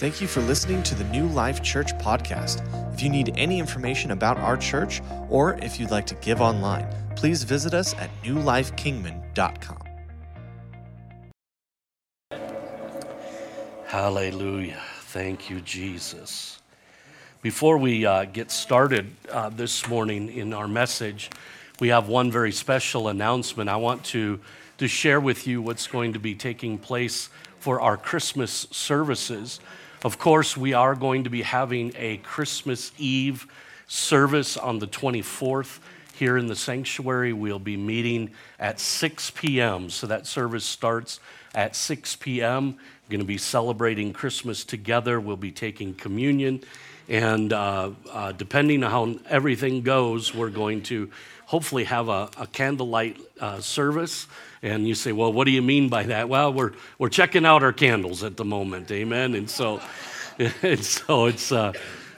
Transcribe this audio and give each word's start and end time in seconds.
Thank 0.00 0.22
you 0.22 0.28
for 0.28 0.40
listening 0.40 0.82
to 0.84 0.94
the 0.94 1.04
New 1.04 1.26
Life 1.26 1.62
Church 1.62 1.92
podcast. 1.98 2.64
If 2.94 3.02
you 3.02 3.10
need 3.10 3.34
any 3.36 3.58
information 3.58 4.12
about 4.12 4.38
our 4.38 4.56
church 4.56 5.02
or 5.28 5.58
if 5.58 5.78
you'd 5.78 5.90
like 5.90 6.06
to 6.06 6.14
give 6.14 6.40
online, 6.40 6.88
please 7.16 7.42
visit 7.42 7.74
us 7.74 7.92
at 7.96 8.08
newlifekingman.com. 8.22 9.82
Hallelujah. 13.84 14.80
Thank 15.00 15.50
you, 15.50 15.60
Jesus. 15.60 16.62
Before 17.42 17.76
we 17.76 18.06
uh, 18.06 18.24
get 18.24 18.50
started 18.50 19.14
uh, 19.30 19.50
this 19.50 19.86
morning 19.86 20.32
in 20.32 20.54
our 20.54 20.66
message, 20.66 21.28
we 21.78 21.88
have 21.88 22.08
one 22.08 22.32
very 22.32 22.52
special 22.52 23.08
announcement. 23.08 23.68
I 23.68 23.76
want 23.76 24.04
to, 24.04 24.40
to 24.78 24.88
share 24.88 25.20
with 25.20 25.46
you 25.46 25.60
what's 25.60 25.86
going 25.86 26.14
to 26.14 26.18
be 26.18 26.34
taking 26.34 26.78
place 26.78 27.28
for 27.58 27.82
our 27.82 27.98
Christmas 27.98 28.66
services. 28.70 29.60
Of 30.02 30.18
course, 30.18 30.56
we 30.56 30.72
are 30.72 30.94
going 30.94 31.24
to 31.24 31.30
be 31.30 31.42
having 31.42 31.92
a 31.94 32.16
Christmas 32.18 32.90
Eve 32.96 33.46
service 33.86 34.56
on 34.56 34.78
the 34.78 34.86
24th 34.86 35.78
here 36.14 36.38
in 36.38 36.46
the 36.46 36.56
sanctuary. 36.56 37.34
We'll 37.34 37.58
be 37.58 37.76
meeting 37.76 38.30
at 38.58 38.80
6 38.80 39.32
p.m. 39.32 39.90
So 39.90 40.06
that 40.06 40.26
service 40.26 40.64
starts 40.64 41.20
at 41.54 41.76
6 41.76 42.16
p.m. 42.16 42.76
We're 42.76 43.10
going 43.10 43.20
to 43.20 43.26
be 43.26 43.36
celebrating 43.36 44.14
Christmas 44.14 44.64
together. 44.64 45.20
We'll 45.20 45.36
be 45.36 45.52
taking 45.52 45.92
communion. 45.92 46.62
And 47.10 47.52
uh, 47.52 47.90
uh, 48.10 48.32
depending 48.32 48.82
on 48.82 48.90
how 48.90 49.20
everything 49.28 49.82
goes, 49.82 50.34
we're 50.34 50.48
going 50.48 50.82
to 50.84 51.10
hopefully 51.50 51.82
have 51.82 52.08
a, 52.08 52.30
a 52.36 52.46
candlelight 52.46 53.16
uh, 53.40 53.60
service. 53.60 54.28
And 54.62 54.86
you 54.86 54.94
say, 54.94 55.10
well, 55.10 55.32
what 55.32 55.46
do 55.46 55.50
you 55.50 55.62
mean 55.62 55.88
by 55.88 56.04
that? 56.04 56.28
Well, 56.28 56.52
we're, 56.52 56.74
we're 56.96 57.08
checking 57.08 57.44
out 57.44 57.64
our 57.64 57.72
candles 57.72 58.22
at 58.22 58.36
the 58.36 58.44
moment, 58.44 58.88
amen? 58.92 59.34
And 59.34 59.50
so, 59.50 59.80
and 60.62 60.84
so 60.84 61.26
it's, 61.26 61.50
uh, 61.50 61.72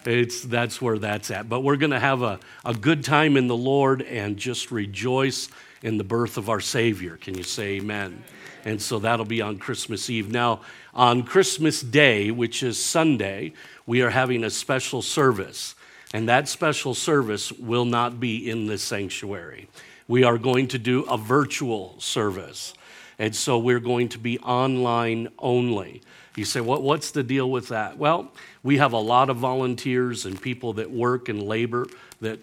it's, 0.04 0.42
that's 0.42 0.82
where 0.82 0.98
that's 0.98 1.30
at. 1.30 1.48
But 1.48 1.60
we're 1.60 1.78
going 1.78 1.92
to 1.92 1.98
have 1.98 2.20
a, 2.20 2.40
a 2.62 2.74
good 2.74 3.04
time 3.04 3.38
in 3.38 3.46
the 3.46 3.56
Lord 3.56 4.02
and 4.02 4.36
just 4.36 4.70
rejoice 4.70 5.48
in 5.82 5.96
the 5.96 6.04
birth 6.04 6.36
of 6.36 6.50
our 6.50 6.60
Savior. 6.60 7.16
Can 7.16 7.34
you 7.34 7.42
say 7.42 7.76
amen? 7.76 8.22
And 8.66 8.82
so 8.82 8.98
that'll 8.98 9.24
be 9.24 9.40
on 9.40 9.56
Christmas 9.56 10.10
Eve. 10.10 10.30
Now, 10.30 10.60
on 10.92 11.22
Christmas 11.22 11.80
Day, 11.80 12.30
which 12.30 12.62
is 12.62 12.78
Sunday, 12.78 13.54
we 13.86 14.02
are 14.02 14.10
having 14.10 14.44
a 14.44 14.50
special 14.50 15.00
service. 15.00 15.74
And 16.12 16.28
that 16.28 16.48
special 16.48 16.94
service 16.94 17.50
will 17.52 17.84
not 17.84 18.20
be 18.20 18.50
in 18.50 18.66
this 18.66 18.82
sanctuary 18.82 19.68
we 20.08 20.24
are 20.24 20.38
going 20.38 20.68
to 20.68 20.78
do 20.78 21.04
a 21.04 21.16
virtual 21.16 21.94
service. 21.98 22.74
And 23.18 23.34
so 23.34 23.58
we're 23.58 23.80
going 23.80 24.10
to 24.10 24.18
be 24.18 24.38
online 24.40 25.28
only. 25.38 26.02
You 26.36 26.44
say, 26.44 26.60
what, 26.60 26.82
what's 26.82 27.10
the 27.12 27.22
deal 27.22 27.50
with 27.50 27.68
that? 27.68 27.98
Well, 27.98 28.30
we 28.62 28.78
have 28.78 28.92
a 28.92 28.98
lot 28.98 29.30
of 29.30 29.38
volunteers 29.38 30.26
and 30.26 30.40
people 30.40 30.74
that 30.74 30.90
work 30.90 31.28
and 31.28 31.42
labor 31.42 31.86
that 32.20 32.40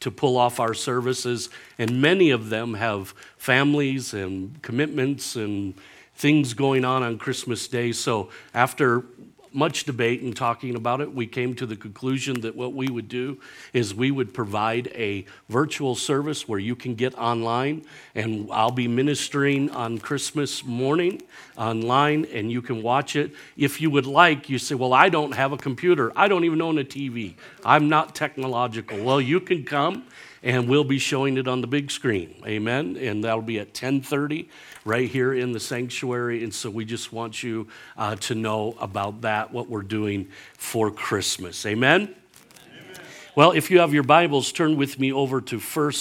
to 0.00 0.10
pull 0.10 0.36
off 0.36 0.60
our 0.60 0.72
services, 0.72 1.48
and 1.78 2.02
many 2.02 2.30
of 2.30 2.48
them 2.48 2.74
have 2.74 3.14
families 3.36 4.14
and 4.14 4.60
commitments 4.62 5.36
and 5.36 5.74
things 6.16 6.54
going 6.54 6.84
on 6.84 7.02
on 7.02 7.18
Christmas 7.18 7.66
Day. 7.68 7.92
So 7.92 8.30
after 8.52 9.04
much 9.52 9.84
debate 9.84 10.22
and 10.22 10.36
talking 10.36 10.74
about 10.76 11.00
it, 11.00 11.14
we 11.14 11.26
came 11.26 11.54
to 11.54 11.66
the 11.66 11.76
conclusion 11.76 12.40
that 12.42 12.54
what 12.54 12.72
we 12.72 12.88
would 12.88 13.08
do 13.08 13.40
is 13.72 13.94
we 13.94 14.10
would 14.10 14.32
provide 14.32 14.88
a 14.94 15.24
virtual 15.48 15.94
service 15.94 16.48
where 16.48 16.58
you 16.58 16.76
can 16.76 16.94
get 16.94 17.16
online, 17.18 17.84
and 18.14 18.48
I'll 18.52 18.70
be 18.70 18.88
ministering 18.88 19.70
on 19.70 19.98
Christmas 19.98 20.64
morning 20.64 21.22
online, 21.56 22.26
and 22.26 22.50
you 22.50 22.62
can 22.62 22.82
watch 22.82 23.16
it. 23.16 23.32
If 23.56 23.80
you 23.80 23.90
would 23.90 24.06
like, 24.06 24.48
you 24.48 24.58
say, 24.58 24.74
Well, 24.74 24.92
I 24.92 25.08
don't 25.08 25.32
have 25.32 25.52
a 25.52 25.56
computer, 25.56 26.12
I 26.16 26.28
don't 26.28 26.44
even 26.44 26.62
own 26.62 26.78
a 26.78 26.84
TV, 26.84 27.34
I'm 27.64 27.88
not 27.88 28.14
technological. 28.14 29.02
Well, 29.02 29.20
you 29.20 29.40
can 29.40 29.64
come 29.64 30.04
and 30.42 30.68
we'll 30.68 30.84
be 30.84 30.98
showing 30.98 31.36
it 31.36 31.46
on 31.46 31.60
the 31.60 31.66
big 31.66 31.90
screen. 31.90 32.34
Amen? 32.46 32.96
And 32.96 33.24
that'll 33.24 33.42
be 33.42 33.58
at 33.58 33.74
10.30 33.74 34.48
right 34.84 35.08
here 35.08 35.34
in 35.34 35.52
the 35.52 35.60
sanctuary. 35.60 36.42
And 36.42 36.54
so 36.54 36.70
we 36.70 36.84
just 36.84 37.12
want 37.12 37.42
you 37.42 37.68
uh, 37.96 38.16
to 38.16 38.34
know 38.34 38.74
about 38.80 39.20
that 39.22 39.52
what 39.52 39.68
we're 39.68 39.82
doing 39.82 40.28
for 40.54 40.90
christmas. 40.90 41.66
Amen? 41.66 42.14
amen 42.66 43.04
well 43.34 43.52
if 43.52 43.70
you 43.70 43.80
have 43.80 43.92
your 43.92 44.02
bibles 44.02 44.52
turn 44.52 44.76
with 44.76 44.98
me 44.98 45.12
over 45.12 45.40
to 45.42 45.58
1 45.58 45.92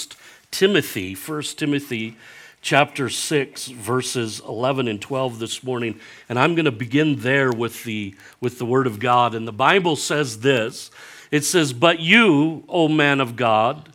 timothy 0.52 1.16
1 1.16 1.42
timothy 1.58 2.16
chapter 2.62 3.10
6 3.10 3.68
verses 3.68 4.42
11 4.42 4.88
and 4.88 5.02
12 5.02 5.40
this 5.40 5.64
morning. 5.64 6.00
And 6.30 6.40
i'm 6.40 6.56
going 6.56 6.66
to 6.66 6.72
begin 6.72 7.18
there 7.18 7.52
with 7.52 7.84
the 7.84 8.16
with 8.40 8.58
the 8.58 8.66
word 8.66 8.88
of 8.88 9.00
god. 9.00 9.36
And 9.36 9.46
the 9.46 9.54
bible 9.54 9.98
says 9.98 10.40
this. 10.40 10.92
It 11.30 11.44
says 11.44 11.74
but 11.74 12.00
you 12.00 12.64
o 12.70 12.88
man 12.88 13.20
of 13.20 13.36
god 13.36 13.90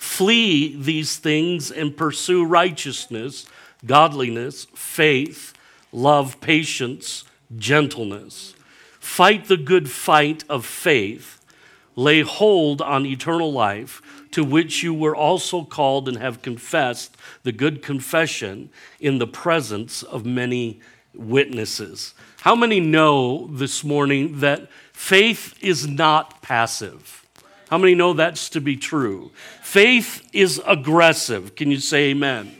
Flee 0.00 0.74
these 0.74 1.18
things 1.18 1.70
and 1.70 1.94
pursue 1.94 2.42
righteousness, 2.42 3.44
godliness, 3.84 4.66
faith, 4.74 5.52
love, 5.92 6.40
patience, 6.40 7.24
gentleness. 7.58 8.54
Fight 8.98 9.44
the 9.44 9.58
good 9.58 9.90
fight 9.90 10.42
of 10.48 10.64
faith. 10.64 11.44
Lay 11.96 12.22
hold 12.22 12.80
on 12.80 13.04
eternal 13.04 13.52
life, 13.52 14.00
to 14.30 14.42
which 14.42 14.82
you 14.82 14.94
were 14.94 15.14
also 15.14 15.64
called 15.64 16.08
and 16.08 16.16
have 16.16 16.40
confessed 16.40 17.14
the 17.42 17.52
good 17.52 17.82
confession 17.82 18.70
in 19.00 19.18
the 19.18 19.26
presence 19.26 20.02
of 20.02 20.24
many 20.24 20.80
witnesses. 21.12 22.14
How 22.40 22.54
many 22.54 22.80
know 22.80 23.48
this 23.48 23.84
morning 23.84 24.40
that 24.40 24.66
faith 24.94 25.58
is 25.60 25.86
not 25.86 26.40
passive? 26.40 27.19
How 27.70 27.78
many 27.78 27.94
know 27.94 28.14
that's 28.14 28.48
to 28.50 28.60
be 28.60 28.76
true? 28.76 29.30
Faith 29.62 30.28
is 30.32 30.60
aggressive. 30.66 31.54
Can 31.54 31.70
you 31.70 31.78
say 31.78 32.10
amen? 32.10 32.52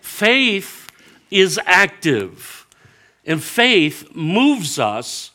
Faith 0.00 0.88
is 1.32 1.58
active. 1.66 2.64
And 3.26 3.42
faith 3.42 4.14
moves 4.14 4.78
us 4.78 5.32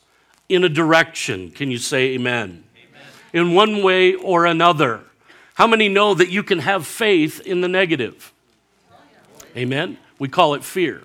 in 0.47 0.63
a 0.63 0.69
direction. 0.69 1.51
Can 1.51 1.69
you 1.69 1.77
say 1.77 2.13
amen? 2.13 2.63
amen? 2.73 3.03
In 3.33 3.53
one 3.53 3.83
way 3.83 4.15
or 4.15 4.45
another. 4.45 5.01
How 5.55 5.67
many 5.67 5.89
know 5.89 6.13
that 6.13 6.29
you 6.29 6.41
can 6.41 6.59
have 6.59 6.87
faith 6.87 7.41
in 7.41 7.59
the 7.59 7.67
negative? 7.67 8.31
Amen? 9.57 9.97
We 10.19 10.29
call 10.29 10.53
it 10.53 10.63
fear. 10.63 11.03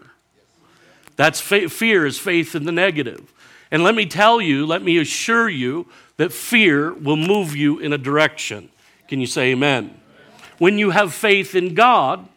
That's 1.16 1.40
fa- 1.40 1.68
fear 1.68 2.06
is 2.06 2.20
faith 2.20 2.54
in 2.54 2.66
the 2.66 2.72
negative. 2.72 3.32
And 3.72 3.82
let 3.82 3.96
me 3.96 4.06
tell 4.06 4.40
you, 4.40 4.64
let 4.64 4.82
me 4.82 4.98
assure 4.98 5.48
you 5.48 5.88
that 6.16 6.32
fear 6.32 6.92
will 6.92 7.16
move 7.16 7.54
you 7.54 7.78
in 7.78 7.92
a 7.92 7.98
direction. 7.98 8.70
Can 9.08 9.20
you 9.20 9.26
say 9.26 9.52
amen? 9.52 10.00
When 10.58 10.78
you 10.78 10.90
have 10.90 11.12
faith 11.12 11.54
in 11.54 11.74
God 11.74 12.28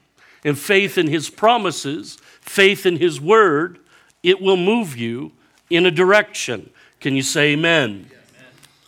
and 0.44 0.57
faith 0.57 0.97
in 0.97 1.07
His 1.07 1.29
promises, 1.29 2.17
faith 2.41 2.85
in 2.85 2.97
His 2.97 3.22
word, 3.22 3.79
it 4.23 4.41
will 4.41 4.57
move 4.57 4.97
you 4.97 5.31
in 5.69 5.85
a 5.85 5.91
direction. 5.91 6.69
Can 7.00 7.16
you 7.16 7.22
say 7.22 7.53
amen? 7.53 8.09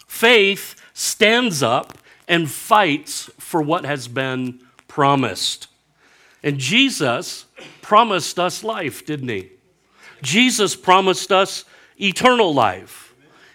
Faith 0.08 0.76
stands 0.94 1.64
up 1.64 1.98
and 2.28 2.50
fights 2.50 3.30
for 3.38 3.62
what 3.62 3.86
has 3.86 4.08
been 4.08 4.60
promised. 4.88 5.68
And 6.44 6.58
Jesus 6.58 7.46
promised 7.82 8.40
us 8.40 8.64
life, 8.64 9.06
didn't 9.06 9.30
he? 9.30 9.52
Jesus 10.22 10.76
promised 10.76 11.32
us 11.32 11.66
eternal 12.00 12.54
life. 12.54 13.11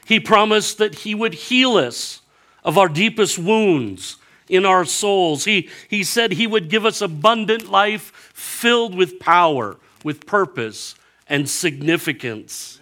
He 0.07 0.21
promised 0.21 0.79
that 0.79 1.01
He 1.01 1.15
would 1.17 1.35
heal 1.35 1.77
us 1.77 2.23
of 2.65 2.79
our 2.79 2.89
deepest 2.89 3.39
wounds 3.39 4.17
in 4.49 4.65
our 4.65 4.85
souls. 4.85 5.45
He, 5.45 5.69
he 5.89 6.05
said 6.05 6.33
He 6.33 6.47
would 6.47 6.71
give 6.71 6.87
us 6.87 7.01
abundant 7.01 7.69
life 7.69 8.13
filled 8.33 8.95
with 8.95 9.19
power, 9.19 9.77
with 10.05 10.25
purpose, 10.25 10.95
and 11.29 11.49
significance. 11.49 12.81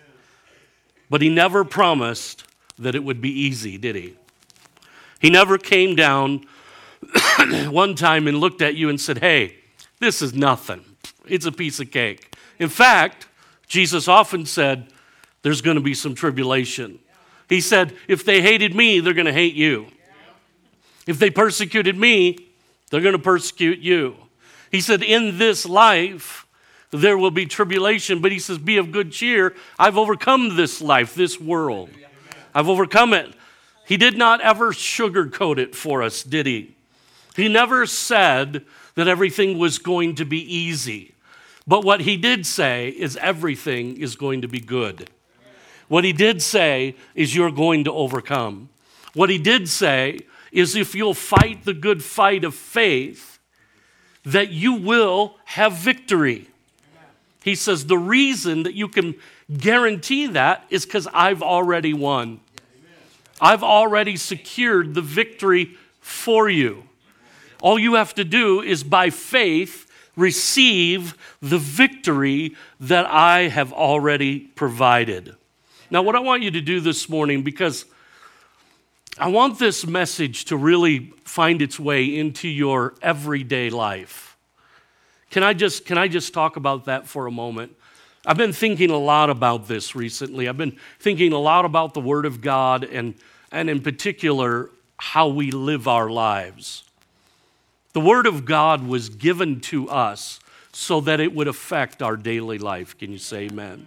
But 1.09 1.23
He 1.23 1.31
never 1.31 1.65
promised 1.65 2.45
that 2.79 2.95
it 2.95 3.03
would 3.03 3.23
be 3.23 3.31
easy, 3.31 3.79
did 3.79 3.97
He? 3.97 4.17
He 5.19 5.31
never 5.31 5.57
came 5.57 5.97
down 5.97 6.45
one 7.71 7.95
time 7.95 8.29
and 8.29 8.39
looked 8.39 8.61
at 8.61 8.75
you 8.75 8.91
and 8.91 9.01
said, 9.01 9.19
Hey, 9.19 9.57
this 9.99 10.21
is 10.21 10.35
nothing. 10.35 10.85
It's 11.27 11.47
a 11.47 11.53
piece 11.53 11.81
of 11.81 11.91
cake. 11.91 12.37
In 12.59 12.69
fact, 12.69 13.29
Jesus 13.67 14.09
often 14.09 14.45
said, 14.45 14.89
There's 15.41 15.63
going 15.63 15.77
to 15.77 15.83
be 15.83 15.95
some 15.95 16.15
tribulation. 16.15 16.99
He 17.49 17.61
said, 17.61 17.95
If 18.09 18.25
they 18.25 18.41
hated 18.41 18.75
me, 18.75 19.01
they're 19.01 19.15
going 19.15 19.27
to 19.27 19.33
hate 19.33 19.55
you. 19.55 19.87
If 21.07 21.19
they 21.19 21.31
persecuted 21.31 21.97
me, 21.97 22.39
they're 22.91 23.01
going 23.01 23.17
to 23.17 23.19
persecute 23.19 23.81
you. 23.81 24.17
He 24.71 24.81
said, 24.81 25.03
In 25.03 25.39
this 25.39 25.67
life, 25.67 26.47
there 26.91 27.19
will 27.19 27.31
be 27.31 27.47
tribulation, 27.47 28.21
but 28.21 28.33
he 28.33 28.39
says, 28.39 28.59
Be 28.59 28.77
of 28.77 28.93
good 28.93 29.13
cheer. 29.13 29.55
I've 29.79 29.99
overcome 29.99 30.57
this 30.57 30.81
life, 30.81 31.15
this 31.15 31.41
world. 31.41 31.91
I've 32.55 32.69
overcome 32.69 33.13
it. 33.13 33.35
He 33.87 33.97
did 33.97 34.17
not 34.17 34.41
ever 34.41 34.73
sugarcoat 34.73 35.59
it 35.59 35.75
for 35.75 36.03
us, 36.03 36.23
did 36.23 36.47
he? 36.47 36.75
He 37.37 37.49
never 37.49 37.85
said 37.85 38.65
that 38.95 39.09
everything 39.09 39.59
was 39.59 39.79
going 39.79 40.15
to 40.17 40.25
be 40.25 40.41
easy. 40.41 41.15
But 41.67 41.85
what 41.85 42.03
he 42.03 42.17
did 42.17 42.47
say 42.47 42.89
is 42.89 43.17
everything 43.17 43.97
is 43.97 44.17
going 44.17 44.43
to 44.43 44.49
be 44.49 44.61
good. 44.61 45.11
What 45.89 46.05
he 46.05 46.13
did 46.13 46.43
say 46.43 46.97
is, 47.15 47.35
You're 47.35 47.51
going 47.51 47.85
to 47.85 47.93
overcome. 47.93 48.69
What 49.15 49.31
he 49.31 49.39
did 49.39 49.69
say 49.69 50.21
is, 50.53 50.77
If 50.77 50.95
you'll 50.95 51.15
fight 51.15 51.65
the 51.65 51.75
good 51.75 52.03
fight 52.03 52.45
of 52.45 52.55
faith, 52.55 53.39
that 54.25 54.51
you 54.51 54.75
will 54.75 55.37
have 55.45 55.75
victory. 55.75 56.49
He 57.43 57.55
says, 57.55 57.87
The 57.87 57.99
reason 57.99 58.63
that 58.63 58.75
you 58.75 58.89
can 58.89 59.15
guarantee 59.57 60.27
that 60.29 60.65
is 60.71 60.85
because 60.85 61.07
I've 61.13 61.43
already 61.43 61.93
won. 61.93 62.41
I've 63.41 63.63
already 63.63 64.17
secured 64.17 64.95
the 64.95 65.03
victory 65.03 65.77
for 66.01 66.49
you. 66.49 66.85
All 67.61 67.79
you 67.79 67.95
have 67.95 68.15
to 68.15 68.25
do 68.25 68.61
is 68.63 68.85
by 68.85 69.11
faith 69.11 69.91
receive 70.17 71.17
the 71.41 71.59
victory 71.59 72.55
that 72.81 73.07
I 73.07 73.49
have 73.49 73.73
already 73.73 74.41
provided. 74.41 75.35
Now, 75.95 76.03
what 76.03 76.17
I 76.17 76.19
want 76.19 76.43
you 76.43 76.51
to 76.51 76.61
do 76.61 76.81
this 76.81 77.09
morning, 77.09 77.45
because 77.45 77.85
I 79.17 79.29
want 79.29 79.61
this 79.61 79.87
message 79.87 80.47
to 80.47 80.57
really 80.57 81.15
find 81.23 81.63
its 81.63 81.79
way 81.79 82.19
into 82.19 82.49
your 82.49 82.95
everyday 83.01 83.71
life. 83.71 84.37
Can 85.31 85.45
I 85.45 85.53
just, 85.53 85.87
can 85.87 85.97
I 85.97 86.09
just 86.09 86.35
talk 86.35 86.57
about 86.57 86.87
that 86.87 87.07
for 87.07 87.29
a 87.29 87.31
moment? 87.31 87.77
I've 88.27 88.37
been 88.37 88.53
thinking 88.53 88.91
a 88.91 88.99
lot 88.99 89.31
about 89.31 89.69
this 89.69 89.95
recently. 89.95 90.49
I've 90.49 90.57
been 90.57 90.77
thinking 90.99 91.33
a 91.33 91.39
lot 91.39 91.65
about 91.65 91.95
the 91.95 92.01
Word 92.01 92.27
of 92.27 92.41
God 92.41 92.83
and, 92.83 93.15
and 93.53 93.71
in 93.71 93.81
particular, 93.81 94.71
how 94.97 95.29
we 95.29 95.53
live 95.53 95.87
our 95.87 96.11
lives. 96.11 96.83
The 97.93 98.01
Word 98.01 98.27
of 98.27 98.45
God 98.45 98.85
was 98.85 99.11
given 99.11 99.61
to 99.61 99.89
us 99.89 100.41
so 100.73 101.01
that 101.03 101.21
it 101.21 101.33
would 101.33 101.47
affect 101.47 102.03
our 102.03 102.17
daily 102.17 102.59
life. 102.59 102.99
Can 102.99 103.13
you 103.13 103.19
say 103.19 103.45
amen? 103.45 103.87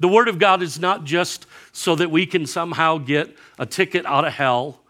The 0.00 0.08
Word 0.08 0.28
of 0.28 0.38
God 0.38 0.62
is 0.62 0.80
not 0.80 1.04
just 1.04 1.46
so 1.72 1.94
that 1.94 2.10
we 2.10 2.26
can 2.26 2.46
somehow 2.46 2.98
get 2.98 3.36
a 3.58 3.66
ticket 3.66 4.06
out 4.06 4.24
of 4.24 4.32
hell, 4.32 4.80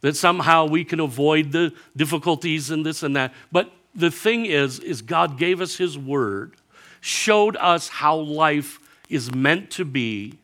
that 0.00 0.16
somehow 0.16 0.66
we 0.66 0.84
can 0.84 1.00
avoid 1.00 1.52
the 1.52 1.72
difficulties 1.96 2.70
and 2.70 2.84
this 2.84 3.02
and 3.02 3.16
that. 3.16 3.32
But 3.50 3.72
the 3.94 4.10
thing 4.10 4.46
is, 4.46 4.80
is 4.80 5.00
God 5.00 5.38
gave 5.38 5.60
us 5.60 5.76
His 5.76 5.96
Word, 5.96 6.56
showed 7.00 7.56
us 7.56 7.88
how 7.88 8.16
life 8.16 8.80
is 9.08 9.32
meant 9.32 9.70
to 9.70 9.84
be. 9.84 10.34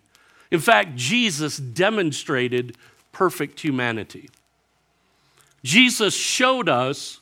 In 0.50 0.61
fact, 0.61 0.94
Jesus 0.94 1.56
demonstrated 1.56 2.76
perfect 3.11 3.61
humanity. 3.61 4.31
Jesus 5.64 6.14
showed 6.14 6.69
us 6.69 7.20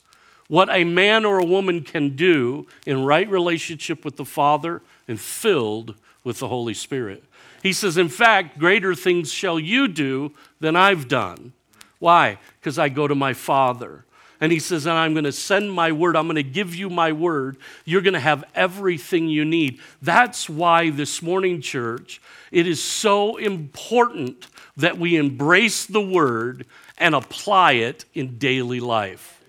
what 0.49 0.69
a 0.71 0.85
man 0.85 1.25
or 1.25 1.39
a 1.39 1.45
woman 1.45 1.83
can 1.83 2.15
do 2.17 2.67
in 2.85 3.05
right 3.05 3.29
relationship 3.31 4.05
with 4.05 4.17
the 4.17 4.25
Father 4.25 4.83
and 5.09 5.19
filled 5.19 5.95
with 6.25 6.39
the 6.39 6.49
Holy 6.49 6.75
Spirit. 6.75 7.25
He 7.63 7.73
says, 7.73 7.97
In 7.97 8.09
fact, 8.09 8.59
greater 8.59 8.95
things 8.95 9.33
shall 9.33 9.59
you 9.59 9.89
do 9.89 10.33
than 10.61 10.77
I've 10.77 11.09
done. 11.09 11.53
Why? 11.99 12.39
Because 12.61 12.79
I 12.79 12.89
go 12.89 13.07
to 13.07 13.15
my 13.15 13.33
Father. 13.33 14.05
And 14.41 14.51
he 14.51 14.59
says, 14.59 14.87
And 14.87 14.99
I'm 14.99 15.15
going 15.15 15.25
to 15.25 15.33
send 15.33 15.73
my 15.73 15.93
word. 15.93 16.17
I'm 16.17 16.27
going 16.27 16.35
to 16.35 16.43
give 16.43 16.75
you 16.75 16.91
my 16.91 17.13
word. 17.13 17.57
You're 17.85 18.03
going 18.03 18.15
to 18.15 18.21
have 18.21 18.45
everything 18.55 19.29
you 19.29 19.45
need. 19.45 19.79
That's 20.03 20.49
why 20.49 20.91
this 20.91 21.23
morning, 21.23 21.61
church, 21.61 22.21
it 22.51 22.67
is 22.67 22.83
so 22.83 23.37
important 23.37 24.49
that 24.77 24.99
we 24.99 25.17
embrace 25.17 25.87
the 25.87 26.01
word 26.01 26.67
and 26.99 27.15
apply 27.15 27.73
it 27.73 28.05
in 28.15 28.39
daily 28.39 28.81
life. 28.81 29.41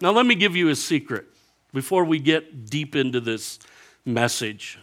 Now, 0.00 0.10
let 0.10 0.26
me 0.26 0.34
give 0.34 0.56
you 0.56 0.68
a 0.70 0.76
secret 0.76 1.26
before 1.72 2.04
we 2.04 2.18
get 2.18 2.68
deep 2.68 2.96
into 2.96 3.20
this 3.20 3.60
message. 4.04 4.78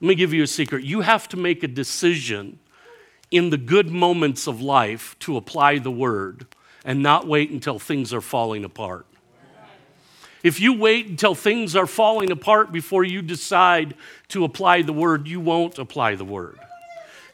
Let 0.00 0.08
me 0.08 0.14
give 0.14 0.32
you 0.32 0.42
a 0.42 0.46
secret. 0.46 0.84
You 0.84 1.00
have 1.00 1.28
to 1.28 1.36
make 1.36 1.62
a 1.62 1.68
decision 1.68 2.60
in 3.30 3.50
the 3.50 3.56
good 3.56 3.90
moments 3.90 4.46
of 4.46 4.60
life 4.60 5.16
to 5.20 5.36
apply 5.36 5.78
the 5.78 5.90
word 5.90 6.46
and 6.84 7.02
not 7.02 7.26
wait 7.26 7.50
until 7.50 7.78
things 7.78 8.14
are 8.14 8.20
falling 8.20 8.64
apart. 8.64 9.06
If 10.42 10.60
you 10.60 10.78
wait 10.78 11.08
until 11.08 11.34
things 11.34 11.74
are 11.74 11.86
falling 11.86 12.30
apart 12.30 12.70
before 12.70 13.02
you 13.02 13.22
decide 13.22 13.94
to 14.28 14.44
apply 14.44 14.82
the 14.82 14.92
word, 14.92 15.26
you 15.26 15.40
won't 15.40 15.78
apply 15.78 16.14
the 16.14 16.24
word. 16.24 16.58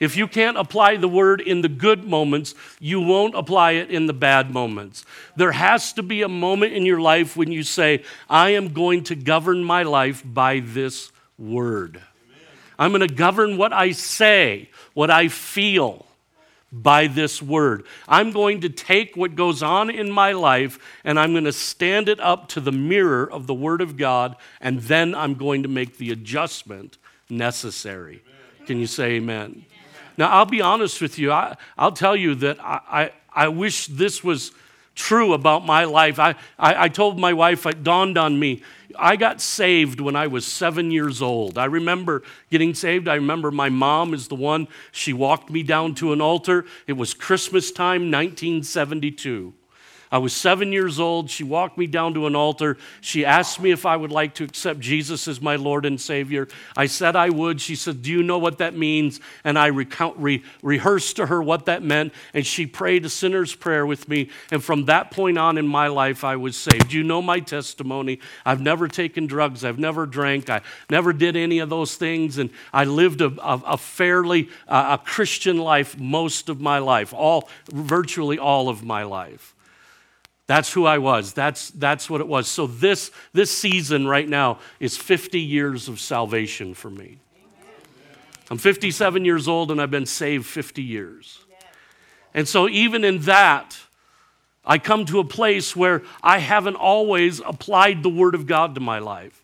If 0.01 0.17
you 0.17 0.27
can't 0.27 0.57
apply 0.57 0.97
the 0.97 1.09
word 1.09 1.41
in 1.41 1.61
the 1.61 1.69
good 1.69 2.05
moments, 2.05 2.55
you 2.81 3.01
won't 3.01 3.35
apply 3.35 3.73
it 3.73 3.91
in 3.91 4.07
the 4.07 4.13
bad 4.13 4.51
moments. 4.51 5.05
There 5.37 5.53
has 5.53 5.93
to 5.93 6.03
be 6.03 6.23
a 6.23 6.29
moment 6.29 6.73
in 6.73 6.85
your 6.85 7.01
life 7.01 7.37
when 7.37 7.53
you 7.53 7.63
say, 7.63 8.03
I 8.29 8.51
am 8.51 8.73
going 8.73 9.05
to 9.05 9.15
govern 9.15 9.63
my 9.63 9.83
life 9.83 10.23
by 10.25 10.61
this 10.61 11.13
word. 11.39 12.03
I'm 12.79 12.91
going 12.91 13.07
to 13.07 13.15
govern 13.15 13.57
what 13.57 13.73
I 13.73 13.93
say, 13.93 14.71
what 14.95 15.11
I 15.11 15.29
feel 15.29 16.07
by 16.73 17.07
this 17.07 17.41
word. 17.41 17.87
I'm 18.09 18.33
going 18.33 18.63
to 18.63 18.69
take 18.69 19.17
what 19.17 19.37
goes 19.37 19.63
on 19.63 19.91
in 19.91 20.11
my 20.11 20.33
life 20.33 20.79
and 21.05 21.19
I'm 21.19 21.33
going 21.33 21.45
to 21.45 21.53
stand 21.53 22.09
it 22.09 22.19
up 22.19 22.49
to 22.49 22.61
the 22.61 22.73
mirror 22.73 23.31
of 23.31 23.47
the 23.47 23.55
Word 23.55 23.81
of 23.81 23.97
God, 23.97 24.37
and 24.61 24.81
then 24.81 25.15
I'm 25.15 25.35
going 25.35 25.63
to 25.63 25.69
make 25.69 25.99
the 25.99 26.11
adjustment 26.11 26.99
necessary. 27.31 28.23
Can 28.67 28.79
you 28.79 28.87
say 28.87 29.13
amen? 29.13 29.65
Now, 30.17 30.31
I'll 30.31 30.47
be 30.47 30.61
honest 30.61 31.01
with 31.01 31.19
you. 31.19 31.33
I, 31.33 31.57
will 31.79 31.93
tell 31.93 32.17
you 32.17 32.35
that 32.37 32.59
I, 32.61 32.81
I, 32.91 33.45
I, 33.45 33.49
wish 33.49 33.87
this 33.89 34.23
was 34.23 34.53
true 34.95 35.33
about 35.33 35.67
my 35.67 35.85
life. 35.85 36.19
I, 36.19 36.35
I, 36.59 36.85
I 36.85 36.89
told 36.89 37.19
my 37.19 37.33
wife, 37.33 37.67
it 37.67 37.83
dawned 37.83 38.17
on 38.17 38.39
me. 38.39 38.63
I 38.97 39.17
got 39.17 39.41
saved 39.41 40.01
when 40.01 40.15
I 40.15 40.27
was 40.27 40.47
seven 40.47 40.91
years 40.91 41.21
old. 41.21 41.59
I 41.59 41.65
remember 41.65 42.23
getting 42.51 42.75
saved. 42.75 43.09
I 43.09 43.15
remember 43.15 43.51
my 43.51 43.69
mom 43.69 44.15
is 44.15 44.29
the 44.29 44.37
one, 44.37 44.69
she 44.93 45.13
walked 45.13 45.51
me 45.51 45.63
down 45.63 45.95
to 45.97 46.13
an 46.13 46.21
altar. 46.21 46.65
It 46.87 46.93
was 46.95 47.15
Christmas 47.15 47.73
time, 47.73 48.11
1972. 48.11 49.53
I 50.15 50.19
was 50.19 50.33
seven 50.33 50.71
years 50.71 51.01
old. 51.01 51.29
She 51.29 51.43
walked 51.43 51.77
me 51.77 51.89
down 51.89 52.15
to 52.15 52.29
an 52.29 52.37
altar. 52.37 52.77
She 53.01 53.25
asked 53.25 53.59
me 53.59 53.73
if 53.73 53.85
I 53.85 53.97
would 53.97 54.13
like 54.13 54.37
to 54.37 54.45
accept 54.45 54.79
Jesus 54.79 55.27
as 55.27 55.43
my 55.43 55.57
Lord 55.57 55.85
and 55.85 56.01
Savior. 56.01 56.47
I 56.77 56.87
said 56.87 57.17
I 57.17 57.31
would. 57.31 57.61
She 57.61 57.75
said, 57.75 58.01
Do 58.03 58.13
you 58.13 58.23
know 58.23 58.39
what 58.39 58.59
that 58.59 58.77
means? 58.77 59.19
And 59.43 59.59
I 59.59 59.67
recount, 59.67 60.17
re- 60.19 60.45
rehearsed 60.63 61.17
to 61.17 61.27
her 61.27 61.43
what 61.43 61.67
that 61.67 61.83
meant. 61.83 62.13
And 62.33 62.47
she 62.47 62.65
prayed 62.65 63.05
a 63.05 63.09
sinner's 63.09 63.57
prayer 63.57 63.85
with 63.85 64.09
me. 64.09 64.31
And 64.53 64.63
from 64.63 64.85
that 64.85 65.11
point 65.11 65.37
on 65.37 65.59
in 65.59 65.67
my 65.67 65.89
life, 65.89 66.23
I 66.23 66.37
was 66.37 66.57
saved. 66.57 66.93
You 66.93 67.03
know 67.03 67.21
my 67.21 67.41
testimony. 67.41 68.21
I've 68.47 68.61
never 68.61 68.87
taken 68.87 69.27
drugs. 69.27 69.65
I've 69.65 69.81
never 69.81 70.07
drank. 70.07 70.49
I 70.49 70.61
never 70.91 71.13
did 71.13 71.35
any 71.35 71.59
of 71.59 71.71
those 71.71 71.97
things. 71.97 72.39
And 72.39 72.51
I 72.73 72.85
lived 72.85 73.21
a, 73.21 73.33
a, 73.45 73.63
a 73.67 73.77
fairly 73.77 74.49
uh, 74.69 74.97
a 74.97 75.05
Christian 75.05 75.59
life 75.59 75.99
most 75.99 76.49
of 76.49 76.61
my 76.61 76.79
life, 76.79 77.13
all 77.13 77.49
virtually 77.73 78.39
all 78.39 78.69
of 78.69 78.85
my 78.85 79.03
life. 79.03 79.57
That's 80.47 80.73
who 80.73 80.85
I 80.85 80.99
was. 80.99 81.33
That's, 81.33 81.71
that's 81.71 82.11
what 82.11 82.21
it 82.21 82.29
was. 82.29 82.49
So, 82.49 82.67
this, 82.67 83.11
this 83.33 83.51
season 83.51 84.07
right 84.07 84.29
now 84.29 84.59
is 84.79 84.97
50 84.97 85.41
years 85.41 85.89
of 85.89 85.99
salvation 85.99 86.75
for 86.75 86.91
me. 86.91 87.19
I'm 88.51 88.59
57 88.59 89.25
years 89.25 89.49
old 89.49 89.71
and 89.71 89.81
I've 89.81 89.91
been 89.91 90.07
saved 90.07 90.45
50 90.45 90.83
years. 90.83 91.39
And 92.35 92.47
so, 92.47 92.69
even 92.69 93.05
in 93.05 93.21
that, 93.21 93.79
I 94.67 94.79
come 94.79 95.07
to 95.07 95.19
a 95.19 95.25
place 95.25 95.75
where 95.75 96.03
I 96.23 96.39
haven't 96.39 96.77
always 96.77 97.41
applied 97.41 98.03
the 98.03 98.11
Word 98.11 98.35
of 98.35 98.47
God 98.47 98.75
to 98.75 98.81
my 98.81 98.99
life. 98.99 99.43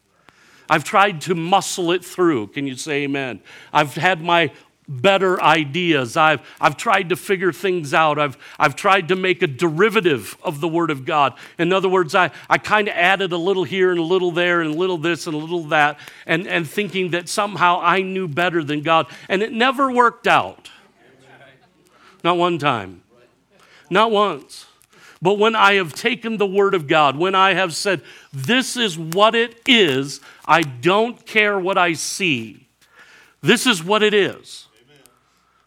I've 0.69 0.85
tried 0.85 1.23
to 1.23 1.35
muscle 1.35 1.93
it 1.93 2.05
through. 2.05 2.49
Can 2.49 2.67
you 2.67 2.77
say 2.77 3.03
amen? 3.03 3.41
I've 3.73 3.95
had 3.95 4.23
my 4.23 4.53
better 4.91 5.41
ideas. 5.41 6.17
I've, 6.17 6.41
I've 6.61 6.77
tried 6.77 7.11
to 7.11 7.17
figure 7.17 7.53
things 7.53 7.95
out. 7.95 8.19
I've, 8.19 8.37
I've 8.59 8.75
tried 8.75 9.09
to 9.09 9.17
make 9.17 9.41
a 9.41 9.47
derivative 9.47 10.37
of 10.43 10.61
the 10.61 10.67
Word 10.67 10.91
of 10.91 11.05
God. 11.05 11.35
In 11.59 11.73
other 11.73 11.89
words, 11.89 12.15
I, 12.15 12.33
I 12.49 12.59
kind 12.59 12.89
of 12.89 12.95
added 12.95 13.31
a 13.33 13.37
little 13.37 13.63
here 13.63 13.91
and 13.91 14.01
a 14.01 14.05
little 14.05 14.33
there 14.33 14.61
and 14.61 14.75
a 14.75 14.77
little 14.77 14.99
this 14.99 15.29
and 15.29 15.35
a 15.35 15.39
little 15.39 15.65
that, 15.65 15.99
and, 16.27 16.49
and 16.49 16.69
thinking 16.69 17.13
that 17.13 17.29
somehow 17.29 17.81
I 17.81 18.03
knew 18.03 18.27
better 18.27 18.65
than 18.65 18.83
God. 18.83 19.07
And 19.29 19.43
it 19.43 19.53
never 19.53 19.93
worked 19.93 20.27
out. 20.27 20.71
Not 22.25 22.37
one 22.37 22.59
time. 22.59 23.03
Not 23.89 24.11
once. 24.11 24.67
But 25.23 25.39
when 25.39 25.55
I 25.55 25.75
have 25.75 25.95
taken 25.95 26.37
the 26.37 26.47
Word 26.47 26.75
of 26.75 26.89
God, 26.89 27.17
when 27.17 27.35
I 27.35 27.55
have 27.55 27.75
said, 27.75 28.03
This 28.33 28.77
is 28.77 28.99
what 28.99 29.35
it 29.35 29.61
is, 29.67 30.21
I 30.47 30.63
don't 30.63 31.25
care 31.27 31.59
what 31.59 31.79
I 31.79 31.93
see. 31.93 32.67
This 33.43 33.67
is 33.67 33.85
what 33.85 34.03
it 34.03 34.15
is. 34.15 34.67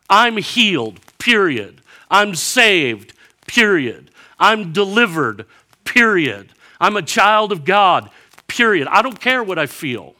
I'm 0.09 0.37
healed, 0.37 0.99
period. 1.17 1.81
I'm 2.09 2.35
saved, 2.35 3.13
period. 3.47 4.11
I'm 4.39 4.73
delivered, 4.73 5.45
period. 5.85 6.49
I'm 6.79 6.97
a 6.97 7.01
child 7.01 7.51
of 7.51 7.65
God, 7.65 8.09
period. 8.47 8.87
I 8.89 9.01
don't 9.01 9.19
care 9.19 9.43
what 9.43 9.57
I 9.57 9.65
feel. 9.65 10.15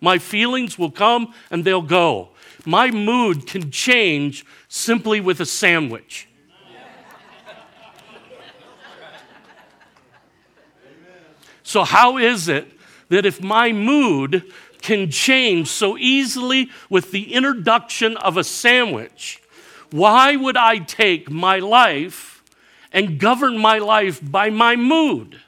My 0.00 0.18
feelings 0.18 0.78
will 0.78 0.90
come 0.90 1.34
and 1.50 1.64
they'll 1.64 1.82
go. 1.82 2.30
My 2.64 2.90
mood 2.90 3.46
can 3.46 3.70
change 3.70 4.44
simply 4.68 5.20
with 5.20 5.40
a 5.40 5.46
sandwich. 5.46 6.28
So, 11.62 11.84
how 11.84 12.16
is 12.16 12.48
it 12.48 12.66
that 13.10 13.26
if 13.26 13.42
my 13.42 13.72
mood 13.72 14.42
can 14.88 15.10
change 15.10 15.68
so 15.68 15.98
easily 15.98 16.70
with 16.88 17.10
the 17.10 17.34
introduction 17.34 18.16
of 18.16 18.38
a 18.38 18.42
sandwich, 18.42 19.42
why 19.90 20.34
would 20.34 20.56
I 20.56 20.78
take 20.78 21.30
my 21.30 21.58
life 21.58 22.42
and 22.90 23.20
govern 23.20 23.58
my 23.58 23.80
life 23.80 24.18
by 24.22 24.48
my 24.48 24.76
mood? 24.76 25.38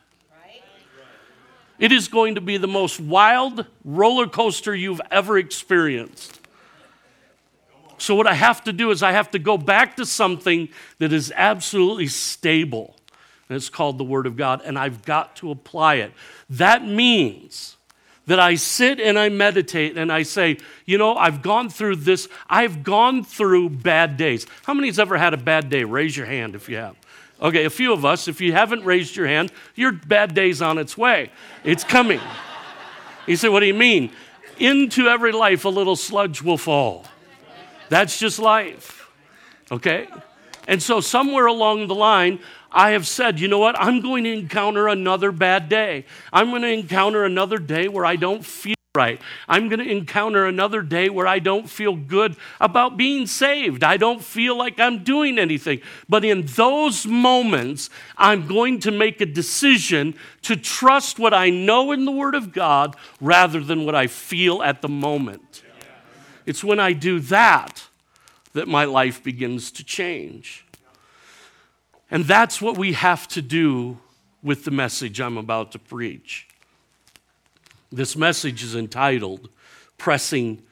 It 1.79 1.91
is 1.91 2.07
going 2.09 2.35
to 2.35 2.43
be 2.43 2.59
the 2.59 2.69
most 2.69 3.01
wild 3.01 3.65
roller 3.83 4.27
coaster 4.27 4.75
you've 4.75 5.01
ever 5.11 5.39
experienced. 5.39 6.39
So, 7.97 8.15
what 8.15 8.27
I 8.27 8.35
have 8.35 8.63
to 8.65 8.75
do 8.75 8.91
is 8.91 9.03
I 9.03 9.13
have 9.13 9.31
to 9.31 9.39
go 9.39 9.57
back 9.57 9.97
to 9.97 10.05
something 10.05 10.69
that 10.99 11.15
is 11.15 11.33
absolutely 11.35 12.09
stable. 12.09 12.95
And 13.49 13.57
it's 13.57 13.71
called 13.71 13.97
the 13.97 14.05
Word 14.05 14.27
of 14.27 14.37
God, 14.37 14.61
and 14.67 14.79
I've 14.79 15.03
got 15.03 15.37
to 15.37 15.51
apply 15.51 15.95
it. 15.95 16.13
That 16.51 16.85
means 16.85 17.79
that 18.31 18.39
I 18.39 18.55
sit 18.55 19.01
and 19.01 19.19
I 19.19 19.29
meditate 19.29 19.99
and 19.99 20.13
I 20.13 20.23
say, 20.23 20.59
you 20.87 20.99
know, 20.99 21.17
I've 21.17 21.43
gone 21.43 21.69
through 21.69 21.97
this, 21.97 22.29
I've 22.49 22.85
gone 22.85 23.25
through 23.25 23.71
bad 23.71 24.17
days. 24.17 24.47
How 24.63 24.73
many's 24.73 25.01
ever 25.01 25.19
had 25.19 25.35
a 25.35 25.37
bad 25.37 25.69
day? 25.69 25.83
Raise 25.83 26.17
your 26.17 26.27
hand 26.27 26.55
if 26.55 26.69
you 26.69 26.77
have. 26.77 26.95
Okay, 27.43 27.65
a 27.65 27.71
few 27.71 27.93
of 27.93 28.05
us, 28.05 28.29
if 28.29 28.41
you 28.41 28.53
haven't 28.53 28.85
raised 28.85 29.17
your 29.17 29.27
hand, 29.27 29.51
your 29.75 29.91
bad 29.91 30.33
day's 30.33 30.63
on 30.63 30.79
its 30.79 30.97
way. 30.97 31.33
It's 31.65 31.83
coming. 31.83 32.21
You 33.27 33.35
say, 33.35 33.49
what 33.49 33.61
do 33.61 33.67
you 33.67 33.75
mean? 33.75 34.13
Into 34.61 35.09
every 35.09 35.33
life, 35.33 35.65
a 35.65 35.69
little 35.69 35.97
sludge 35.97 36.41
will 36.41 36.57
fall. 36.57 37.07
That's 37.89 38.17
just 38.17 38.39
life. 38.39 39.11
Okay? 39.73 40.07
And 40.69 40.81
so, 40.81 41.01
somewhere 41.01 41.47
along 41.47 41.89
the 41.89 41.97
line, 41.97 42.39
I 42.73 42.91
have 42.91 43.07
said, 43.07 43.41
you 43.41 43.49
know 43.49 43.59
what? 43.59 43.79
I'm 43.79 44.01
going 44.01 44.25
to 44.25 44.33
encounter 44.33 44.89
another 44.89 45.33
bad 45.33 45.69
day. 45.69 46.05
I'm 46.33 46.51
going 46.51 46.63
to 46.63 46.69
encounter 46.69 47.25
another 47.25 47.59
day 47.59 47.89
where 47.89 48.05
I 48.05 48.17
don't 48.17 48.45
feel 48.45 48.75
right. 48.97 49.21
I'm 49.49 49.69
going 49.69 49.79
to 49.79 49.89
encounter 49.89 50.47
another 50.47 50.83
day 50.83 51.09
where 51.09 51.27
I 51.27 51.39
don't 51.39 51.71
feel 51.71 51.95
good 51.95 52.35
about 52.61 52.97
being 52.97 53.29
saved. 53.29 53.85
I 53.85 53.97
don't 53.97 54.23
feel 54.23 54.57
like 54.57 54.81
I'm 54.81 55.05
doing 55.05 55.39
anything. 55.39 55.81
But 56.09 56.25
in 56.25 56.47
those 56.47 57.07
moments, 57.07 57.89
I'm 58.17 58.49
going 58.49 58.81
to 58.81 58.91
make 58.91 59.21
a 59.21 59.27
decision 59.27 60.15
to 60.43 60.57
trust 60.57 61.21
what 61.21 61.33
I 61.33 61.51
know 61.51 61.93
in 61.93 62.05
the 62.05 62.11
Word 62.11 62.35
of 62.35 62.53
God 62.53 62.97
rather 63.21 63.61
than 63.61 63.85
what 63.87 63.95
I 63.95 64.09
feel 64.09 64.61
at 64.61 64.83
the 64.83 64.89
moment. 64.89 65.63
It's 66.45 66.65
when 66.65 66.81
I 66.81 66.93
do 66.93 67.21
that 67.21 67.87
that 68.55 68.67
my 68.67 68.85
life 68.85 69.23
begins 69.23 69.71
to 69.71 69.85
change. 69.85 70.67
And 72.11 72.25
that's 72.25 72.61
what 72.61 72.77
we 72.77 72.95
have 72.95 73.29
to 73.29 73.43
do 73.43 73.99
with 74.43 74.65
the 74.65 74.71
message 74.71 75.21
I'm 75.21 75.37
about 75.37 75.73
to 75.73 75.79
preach. 75.79 76.49
This 77.93 78.17
message 78.17 78.63
is 78.63 78.75
entitled 78.75 79.49
Pressing 79.99 80.63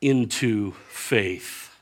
into 0.00 0.72
Faith. 0.88 1.74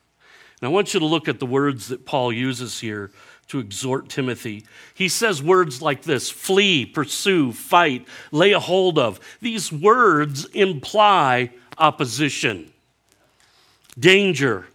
And 0.61 0.69
I 0.69 0.73
want 0.73 0.95
you 0.95 1.01
to 1.01 1.07
look 1.07 1.29
at 1.29 1.39
the 1.39 1.47
words 1.47 1.89
that 1.89 2.05
Paul 2.05 2.33
uses 2.33 2.81
here 2.81 3.11
to 3.49 3.59
exhort 3.59 4.09
Timothy. 4.09 4.65
He 4.95 5.09
says 5.09 5.43
words 5.43 5.81
like 5.81 6.03
this 6.03 6.31
flee, 6.31 6.85
pursue, 6.85 7.53
fight, 7.53 8.07
lay 8.31 8.53
a 8.53 8.61
hold 8.61 8.99
of. 8.99 9.21
These 9.41 9.73
words 9.73 10.45
imply 10.47 11.51
opposition, 11.79 12.73
danger, 13.99 14.67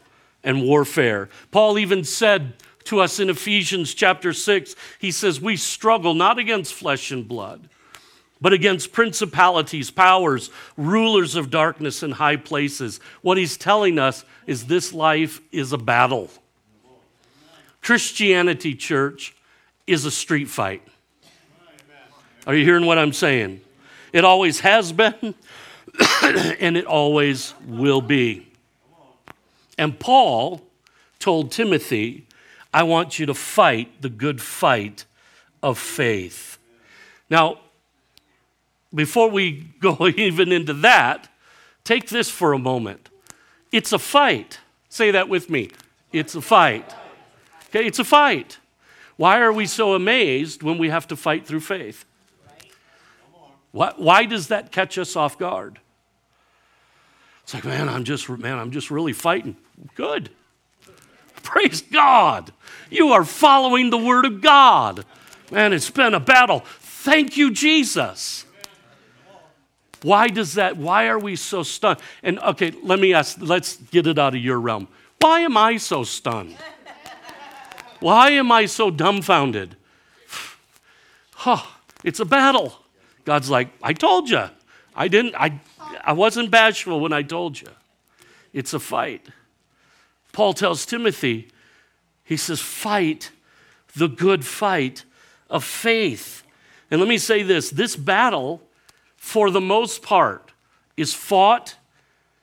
and 0.43 0.63
warfare. 0.63 1.29
Paul 1.51 1.77
even 1.77 2.03
said 2.03 2.53
to 2.85 2.99
us 2.99 3.19
in 3.19 3.29
Ephesians 3.29 3.93
chapter 3.93 4.33
6, 4.33 4.75
he 4.99 5.11
says, 5.11 5.41
We 5.41 5.57
struggle 5.57 6.13
not 6.13 6.39
against 6.39 6.73
flesh 6.73 7.11
and 7.11 7.27
blood, 7.27 7.69
but 8.41 8.53
against 8.53 8.91
principalities, 8.91 9.89
powers, 9.91 10.49
rulers 10.77 11.35
of 11.35 11.49
darkness 11.49 12.03
in 12.03 12.11
high 12.11 12.35
places. 12.35 12.99
What 13.21 13.37
he's 13.37 13.57
telling 13.57 13.99
us 13.99 14.25
is 14.45 14.65
this 14.65 14.93
life 14.93 15.41
is 15.51 15.73
a 15.73 15.77
battle. 15.77 16.29
Christianity, 17.81 18.75
church, 18.75 19.35
is 19.87 20.05
a 20.05 20.11
street 20.11 20.49
fight. 20.49 20.81
Are 22.45 22.55
you 22.55 22.65
hearing 22.65 22.85
what 22.85 22.97
I'm 22.97 23.13
saying? 23.13 23.61
It 24.11 24.25
always 24.25 24.59
has 24.61 24.91
been, 24.91 25.15
and 26.21 26.77
it 26.77 26.85
always 26.85 27.53
will 27.65 28.01
be. 28.01 28.47
And 29.77 29.97
Paul 29.99 30.61
told 31.19 31.51
Timothy 31.51 32.27
I 32.73 32.83
want 32.83 33.19
you 33.19 33.25
to 33.27 33.33
fight 33.33 34.01
the 34.01 34.09
good 34.09 34.41
fight 34.41 35.05
of 35.61 35.77
faith. 35.77 36.57
Now, 37.29 37.59
before 38.93 39.29
we 39.29 39.51
go 39.79 40.07
even 40.07 40.51
into 40.51 40.73
that, 40.73 41.29
take 41.83 42.09
this 42.09 42.29
for 42.29 42.53
a 42.53 42.59
moment. 42.59 43.09
It's 43.71 43.93
a 43.93 43.99
fight. 43.99 44.59
Say 44.89 45.11
that 45.11 45.29
with 45.29 45.49
me. 45.49 45.71
It's 46.11 46.35
a 46.35 46.41
fight. 46.41 46.93
Okay, 47.69 47.85
it's 47.85 47.99
a 47.99 48.03
fight. 48.03 48.59
Why 49.17 49.39
are 49.39 49.53
we 49.53 49.65
so 49.65 49.93
amazed 49.93 50.63
when 50.63 50.77
we 50.77 50.89
have 50.89 51.07
to 51.07 51.15
fight 51.15 51.45
through 51.45 51.61
faith? 51.61 52.05
Why, 53.71 53.93
why 53.97 54.25
does 54.25 54.49
that 54.49 54.71
catch 54.71 54.97
us 54.97 55.15
off 55.15 55.37
guard? 55.39 55.79
It's 57.43 57.53
like, 57.53 57.65
man, 57.65 57.89
I'm 57.89 58.03
just, 58.03 58.29
man, 58.29 58.57
I'm 58.59 58.71
just 58.71 58.91
really 58.91 59.13
fighting. 59.13 59.57
Good. 59.95 60.29
Praise 61.43 61.81
God. 61.81 62.53
You 62.93 63.11
are 63.13 63.25
following 63.25 63.89
the 63.89 63.97
Word 63.97 64.25
of 64.25 64.39
God. 64.39 65.03
Man, 65.51 65.73
it's 65.73 65.89
been 65.89 66.13
a 66.13 66.19
battle. 66.19 66.59
Thank 66.59 67.35
you, 67.35 67.51
Jesus. 67.51 68.45
Why 70.03 70.27
does 70.27 70.53
that, 70.53 70.77
why 70.77 71.07
are 71.07 71.17
we 71.17 71.35
so 71.35 71.63
stunned? 71.63 71.99
And 72.21 72.37
okay, 72.39 72.71
let 72.83 72.99
me 72.99 73.13
ask, 73.13 73.37
let's 73.39 73.77
get 73.77 74.05
it 74.05 74.19
out 74.19 74.35
of 74.35 74.41
your 74.41 74.59
realm. 74.59 74.87
Why 75.19 75.39
am 75.39 75.57
I 75.57 75.77
so 75.77 76.03
stunned? 76.03 76.55
Why 77.99 78.31
am 78.31 78.51
I 78.51 78.67
so 78.67 78.91
dumbfounded? 78.91 79.75
Huh, 81.31 81.65
it's 82.03 82.19
a 82.19 82.25
battle. 82.25 82.77
God's 83.25 83.49
like, 83.49 83.69
I 83.81 83.93
told 83.93 84.29
you. 84.29 84.49
I 84.95 85.07
didn't, 85.07 85.33
I, 85.35 85.59
I 86.03 86.13
wasn't 86.13 86.51
bashful 86.51 86.99
when 86.99 87.11
I 87.11 87.23
told 87.23 87.59
you. 87.59 87.69
It's 88.51 88.73
a 88.73 88.79
fight. 88.79 89.25
Paul 90.31 90.53
tells 90.53 90.85
Timothy, 90.85 91.47
he 92.23 92.37
says, 92.37 92.59
fight 92.59 93.31
the 93.95 94.07
good 94.07 94.45
fight 94.45 95.05
of 95.49 95.63
faith. 95.63 96.43
And 96.89 96.99
let 96.99 97.07
me 97.07 97.17
say 97.17 97.43
this 97.43 97.69
this 97.69 97.95
battle, 97.95 98.61
for 99.15 99.49
the 99.49 99.61
most 99.61 100.01
part, 100.01 100.51
is 100.97 101.13
fought 101.13 101.75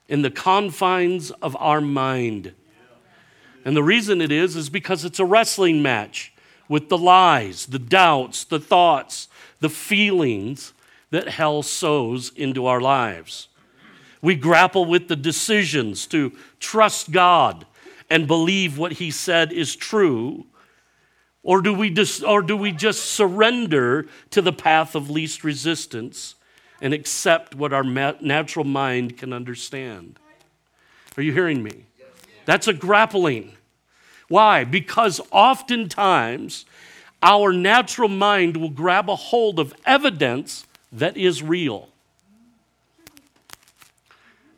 in 0.07 0.21
the 0.21 0.31
confines 0.31 1.31
of 1.31 1.55
our 1.59 1.81
mind. 1.81 2.53
And 3.63 3.77
the 3.77 3.83
reason 3.83 4.21
it 4.21 4.31
is, 4.31 4.55
is 4.55 4.69
because 4.69 5.05
it's 5.05 5.19
a 5.19 5.25
wrestling 5.25 5.81
match 5.81 6.33
with 6.67 6.89
the 6.89 6.97
lies, 6.97 7.67
the 7.67 7.79
doubts, 7.79 8.43
the 8.43 8.59
thoughts, 8.59 9.27
the 9.59 9.69
feelings 9.69 10.73
that 11.11 11.27
hell 11.27 11.61
sows 11.61 12.31
into 12.35 12.65
our 12.65 12.81
lives. 12.81 13.49
We 14.21 14.35
grapple 14.35 14.85
with 14.85 15.07
the 15.07 15.15
decisions 15.15 16.07
to 16.07 16.31
trust 16.59 17.11
God 17.11 17.65
and 18.11 18.27
believe 18.27 18.77
what 18.77 18.91
he 18.91 19.09
said 19.09 19.53
is 19.53 19.73
true? 19.73 20.45
Or 21.43 21.61
do 21.61 21.73
we, 21.73 21.89
dis- 21.89 22.21
or 22.21 22.41
do 22.41 22.57
we 22.57 22.73
just 22.73 23.05
surrender 23.05 24.05
to 24.31 24.41
the 24.41 24.51
path 24.51 24.95
of 24.95 25.09
least 25.09 25.45
resistance 25.45 26.35
and 26.81 26.93
accept 26.93 27.55
what 27.55 27.71
our 27.71 27.85
natural 27.85 28.65
mind 28.65 29.17
can 29.17 29.31
understand? 29.31 30.19
Are 31.15 31.23
you 31.23 31.31
hearing 31.31 31.63
me? 31.63 31.85
That's 32.43 32.67
a 32.67 32.73
grappling. 32.73 33.53
Why? 34.27 34.65
Because 34.65 35.21
oftentimes 35.31 36.65
our 37.23 37.53
natural 37.53 38.09
mind 38.09 38.57
will 38.57 38.69
grab 38.69 39.09
a 39.09 39.15
hold 39.15 39.57
of 39.57 39.73
evidence 39.85 40.67
that 40.91 41.15
is 41.15 41.41
real. 41.41 41.87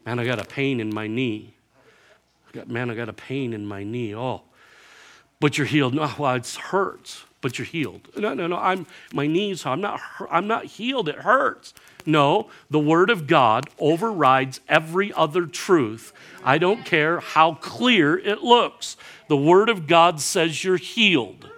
Man, 0.08 0.18
I 0.18 0.26
got 0.26 0.40
a 0.40 0.46
pain 0.46 0.80
in 0.80 0.92
my 0.92 1.06
knee 1.06 1.54
man, 2.68 2.90
I 2.90 2.96
got 2.96 3.10
a 3.10 3.14
pain 3.14 3.54
in 3.54 3.66
my 3.66 3.84
knee. 3.84 4.16
Oh, 4.16 4.42
but 5.40 5.58
you're 5.58 5.68
healed. 5.68 5.94
No, 5.94 6.12
well, 6.18 6.36
it 6.36 6.48
hurts, 6.48 7.24
but 7.42 7.58
you're 7.58 7.66
healed. 7.66 8.08
No, 8.16 8.34
no, 8.34 8.48
no. 8.48 8.58
I'm 8.58 8.86
my 9.14 9.28
knees. 9.28 9.66
I'm 9.66 9.82
not. 9.82 10.02
I'm 10.30 10.48
not 10.48 10.66
healed. 10.66 11.10
It 11.10 11.20
hurts. 11.20 11.74
No, 12.06 12.50
the 12.70 12.80
Word 12.80 13.10
of 13.10 13.28
God 13.28 13.70
overrides 13.80 14.60
every 14.68 15.14
other 15.14 15.46
truth. 15.46 16.14
I 16.44 16.58
don't 16.58 16.86
care 16.86 17.20
how 17.20 17.56
clear 17.56 18.18
it 18.18 18.42
looks. 18.42 18.98
The 19.30 19.38
Word 19.38 19.70
of 19.70 19.88
God 19.88 20.20
says 20.20 20.64
you're 20.64 20.78
healed. 20.78 21.50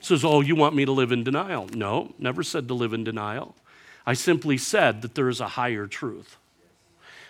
Says, 0.00 0.24
oh, 0.24 0.40
you 0.40 0.56
want 0.56 0.74
me 0.74 0.84
to 0.84 0.90
live 0.90 1.12
in 1.12 1.22
denial? 1.22 1.68
No, 1.72 2.12
never 2.18 2.42
said 2.42 2.66
to 2.68 2.74
live 2.74 2.92
in 2.92 3.04
denial. 3.04 3.54
I 4.04 4.14
simply 4.14 4.58
said 4.58 5.00
that 5.02 5.14
there 5.14 5.28
is 5.28 5.40
a 5.40 5.48
higher 5.48 5.86
truth. 5.86 6.36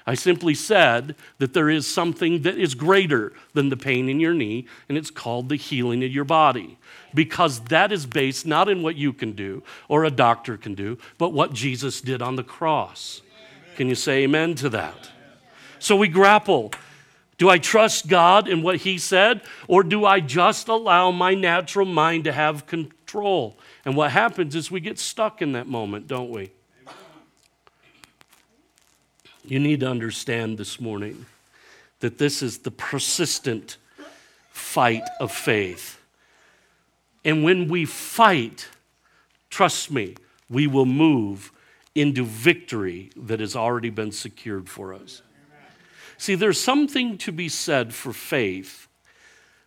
I 0.06 0.14
simply 0.14 0.54
said 0.54 1.14
that 1.38 1.54
there 1.54 1.71
is 1.71 1.87
something 1.87 2.42
that 2.42 2.59
is 2.59 2.75
greater 2.75 3.32
than 3.54 3.68
the 3.68 3.76
pain 3.76 4.09
in 4.09 4.18
your 4.18 4.35
knee, 4.35 4.66
and 4.88 4.99
it's 4.99 5.11
called 5.11 5.49
the 5.49 5.56
healing 5.56 6.02
of 6.02 6.11
your 6.11 6.25
body. 6.25 6.78
Because 7.14 7.61
that 7.64 7.92
is 7.92 8.06
based 8.06 8.47
not 8.47 8.68
in 8.68 8.82
what 8.82 8.97
you 8.97 9.12
can 9.12 9.32
do 9.32 9.62
or 9.88 10.04
a 10.04 10.11
doctor 10.11 10.56
can 10.56 10.75
do, 10.75 10.99
but 11.18 11.32
what 11.32 11.52
Jesus 11.52 12.00
did 12.00 12.21
on 12.23 12.37
the 12.37 12.42
cross. 12.42 13.23
Can 13.76 13.88
you 13.88 13.94
say 13.94 14.25
amen 14.25 14.54
to 14.56 14.68
that? 14.71 15.11
So 15.78 15.97
we 15.97 16.09
grapple. 16.09 16.73
Do 17.38 17.49
I 17.49 17.59
trust 17.59 18.09
God 18.09 18.49
in 18.49 18.62
what 18.62 18.78
He 18.78 18.99
said, 18.99 19.40
or 19.66 19.82
do 19.82 20.04
I 20.04 20.21
just 20.21 20.68
allow 20.68 21.11
my 21.11 21.35
natural 21.35 21.87
mind 21.87 22.25
to 22.25 22.32
have 22.32 22.66
control? 22.66 23.59
And 23.85 23.97
what 23.97 24.11
happens 24.11 24.54
is 24.54 24.71
we 24.71 24.80
get 24.80 24.99
stuck 24.99 25.42
in 25.42 25.52
that 25.52 25.66
moment, 25.66 26.06
don't 26.06 26.30
we? 26.30 26.50
You 29.45 29.59
need 29.59 29.81
to 29.81 29.89
understand 29.89 30.59
this 30.59 30.81
morning 30.81 31.27
that 32.01 32.19
this 32.19 32.43
is 32.43 32.59
the 32.59 32.71
persistent 32.71 33.77
fight 34.51 35.03
of 35.21 35.33
faith. 35.33 36.01
And 37.25 37.45
when 37.45 37.69
we 37.69 37.85
fight, 37.85 38.69
trust 39.51 39.91
me, 39.91 40.17
we 40.49 40.67
will 40.67 40.87
move 40.87 41.53
into 41.95 42.25
victory 42.25 43.11
that 43.17 43.41
has 43.41 43.55
already 43.55 43.91
been 43.91 44.13
secured 44.13 44.69
for 44.69 44.95
us. 44.95 45.23
See, 46.19 46.35
there's 46.35 46.61
something 46.61 47.19
to 47.19 47.33
be 47.33 47.49
said 47.49 47.95
for 47.95 48.13
faith 48.13 48.89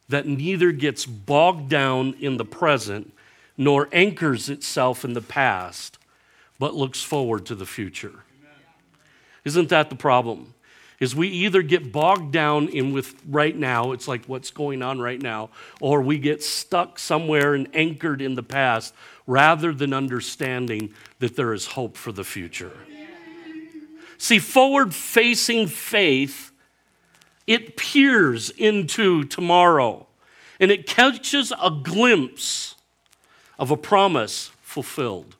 that 0.07 0.27
neither 0.27 0.71
gets 0.71 1.05
bogged 1.05 1.69
down 1.69 2.13
in 2.19 2.37
the 2.37 2.45
present 2.45 3.13
nor 3.57 3.89
anchors 3.91 4.49
itself 4.49 5.03
in 5.03 5.13
the 5.13 5.21
past, 5.21 5.97
but 6.59 6.73
looks 6.73 7.01
forward 7.01 7.45
to 7.47 7.55
the 7.55 7.65
future. 7.65 8.19
Isn't 9.45 9.69
that 9.69 9.89
the 9.89 9.95
problem? 9.95 10.53
Is 10.99 11.15
we 11.15 11.27
either 11.27 11.61
get 11.61 11.91
bogged 11.91 12.31
down 12.31 12.69
in 12.69 12.93
with 12.93 13.15
right 13.27 13.55
now, 13.55 13.91
it's 13.91 14.07
like 14.07 14.25
what's 14.25 14.49
going 14.49 14.81
on 14.81 14.99
right 14.99 15.21
now, 15.21 15.49
or 15.81 16.01
we 16.01 16.17
get 16.17 16.41
stuck 16.41 16.97
somewhere 16.99 17.53
and 17.53 17.67
anchored 17.73 18.21
in 18.21 18.35
the 18.35 18.43
past 18.43 18.93
rather 19.27 19.73
than 19.73 19.93
understanding 19.93 20.93
that 21.19 21.35
there 21.35 21.53
is 21.53 21.65
hope 21.67 21.97
for 21.97 22.11
the 22.11 22.23
future. 22.23 22.71
See, 24.17 24.39
forward 24.39 24.93
facing 24.95 25.67
faith, 25.67 26.51
it 27.45 27.75
peers 27.75 28.49
into 28.51 29.25
tomorrow 29.25 30.07
and 30.59 30.71
it 30.71 30.87
catches 30.87 31.51
a 31.61 31.69
glimpse 31.69 32.75
of 33.59 33.71
a 33.71 33.77
promise 33.77 34.51
fulfilled. 34.61 35.35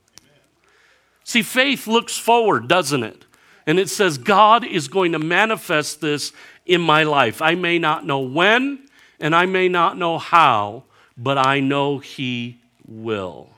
See, 1.24 1.42
faith 1.42 1.88
looks 1.88 2.18
forward, 2.18 2.68
doesn't 2.68 3.04
it? 3.04 3.26
And 3.68 3.80
it 3.80 3.90
says, 3.90 4.18
God 4.18 4.64
is 4.64 4.88
going 4.88 5.14
to 5.14 5.20
manifest 5.20 6.02
this 6.02 6.32
in 6.66 6.82
my 6.82 7.04
life. 7.04 7.42
I 7.42 7.56
may 7.56 7.80
not 7.80 8.06
know 8.06 8.20
when 8.20 8.88
and 9.20 9.36
I 9.36 9.46
may 9.46 9.70
not 9.70 9.98
know 9.98 10.18
how, 10.18 10.84
but 11.18 11.38
I 11.38 11.60
know 11.60 12.00
He 12.00 12.60
will. 12.88 13.50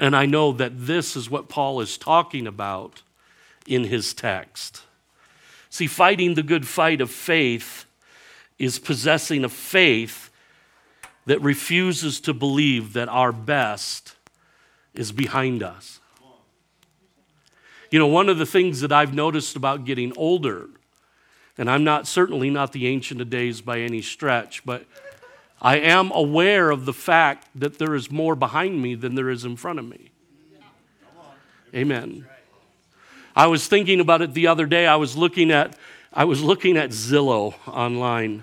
And 0.00 0.16
I 0.16 0.26
know 0.26 0.52
that 0.52 0.72
this 0.86 1.16
is 1.16 1.30
what 1.30 1.48
Paul 1.48 1.80
is 1.80 1.96
talking 1.96 2.46
about 2.46 3.02
in 3.66 3.84
his 3.84 4.12
text. 4.14 4.82
See, 5.70 5.86
fighting 5.86 6.34
the 6.34 6.42
good 6.42 6.66
fight 6.66 7.00
of 7.00 7.10
faith 7.10 7.84
is 8.58 8.78
possessing 8.78 9.44
a 9.44 9.48
faith 9.48 10.30
that 11.26 11.40
refuses 11.40 12.20
to 12.20 12.34
believe 12.34 12.92
that 12.92 13.08
our 13.08 13.32
best 13.32 14.14
is 14.92 15.10
behind 15.10 15.62
us. 15.62 16.00
You 17.94 18.00
know, 18.00 18.08
one 18.08 18.28
of 18.28 18.38
the 18.38 18.44
things 18.44 18.80
that 18.80 18.90
I've 18.90 19.14
noticed 19.14 19.54
about 19.54 19.84
getting 19.84 20.12
older, 20.16 20.66
and 21.56 21.70
I'm 21.70 21.84
not 21.84 22.08
certainly 22.08 22.50
not 22.50 22.72
the 22.72 22.88
ancient 22.88 23.20
of 23.20 23.30
days 23.30 23.60
by 23.60 23.78
any 23.78 24.02
stretch, 24.02 24.64
but 24.64 24.84
I 25.62 25.76
am 25.76 26.10
aware 26.10 26.70
of 26.70 26.86
the 26.86 26.92
fact 26.92 27.46
that 27.54 27.78
there 27.78 27.94
is 27.94 28.10
more 28.10 28.34
behind 28.34 28.82
me 28.82 28.96
than 28.96 29.14
there 29.14 29.30
is 29.30 29.44
in 29.44 29.54
front 29.54 29.78
of 29.78 29.84
me. 29.84 30.10
Amen. 31.72 32.26
I 33.36 33.46
was 33.46 33.68
thinking 33.68 34.00
about 34.00 34.22
it 34.22 34.34
the 34.34 34.48
other 34.48 34.66
day. 34.66 34.88
I 34.88 34.96
was 34.96 35.16
looking 35.16 35.52
at 35.52 35.78
I 36.12 36.24
was 36.24 36.42
looking 36.42 36.76
at 36.76 36.90
Zillow 36.90 37.54
online. 37.68 38.42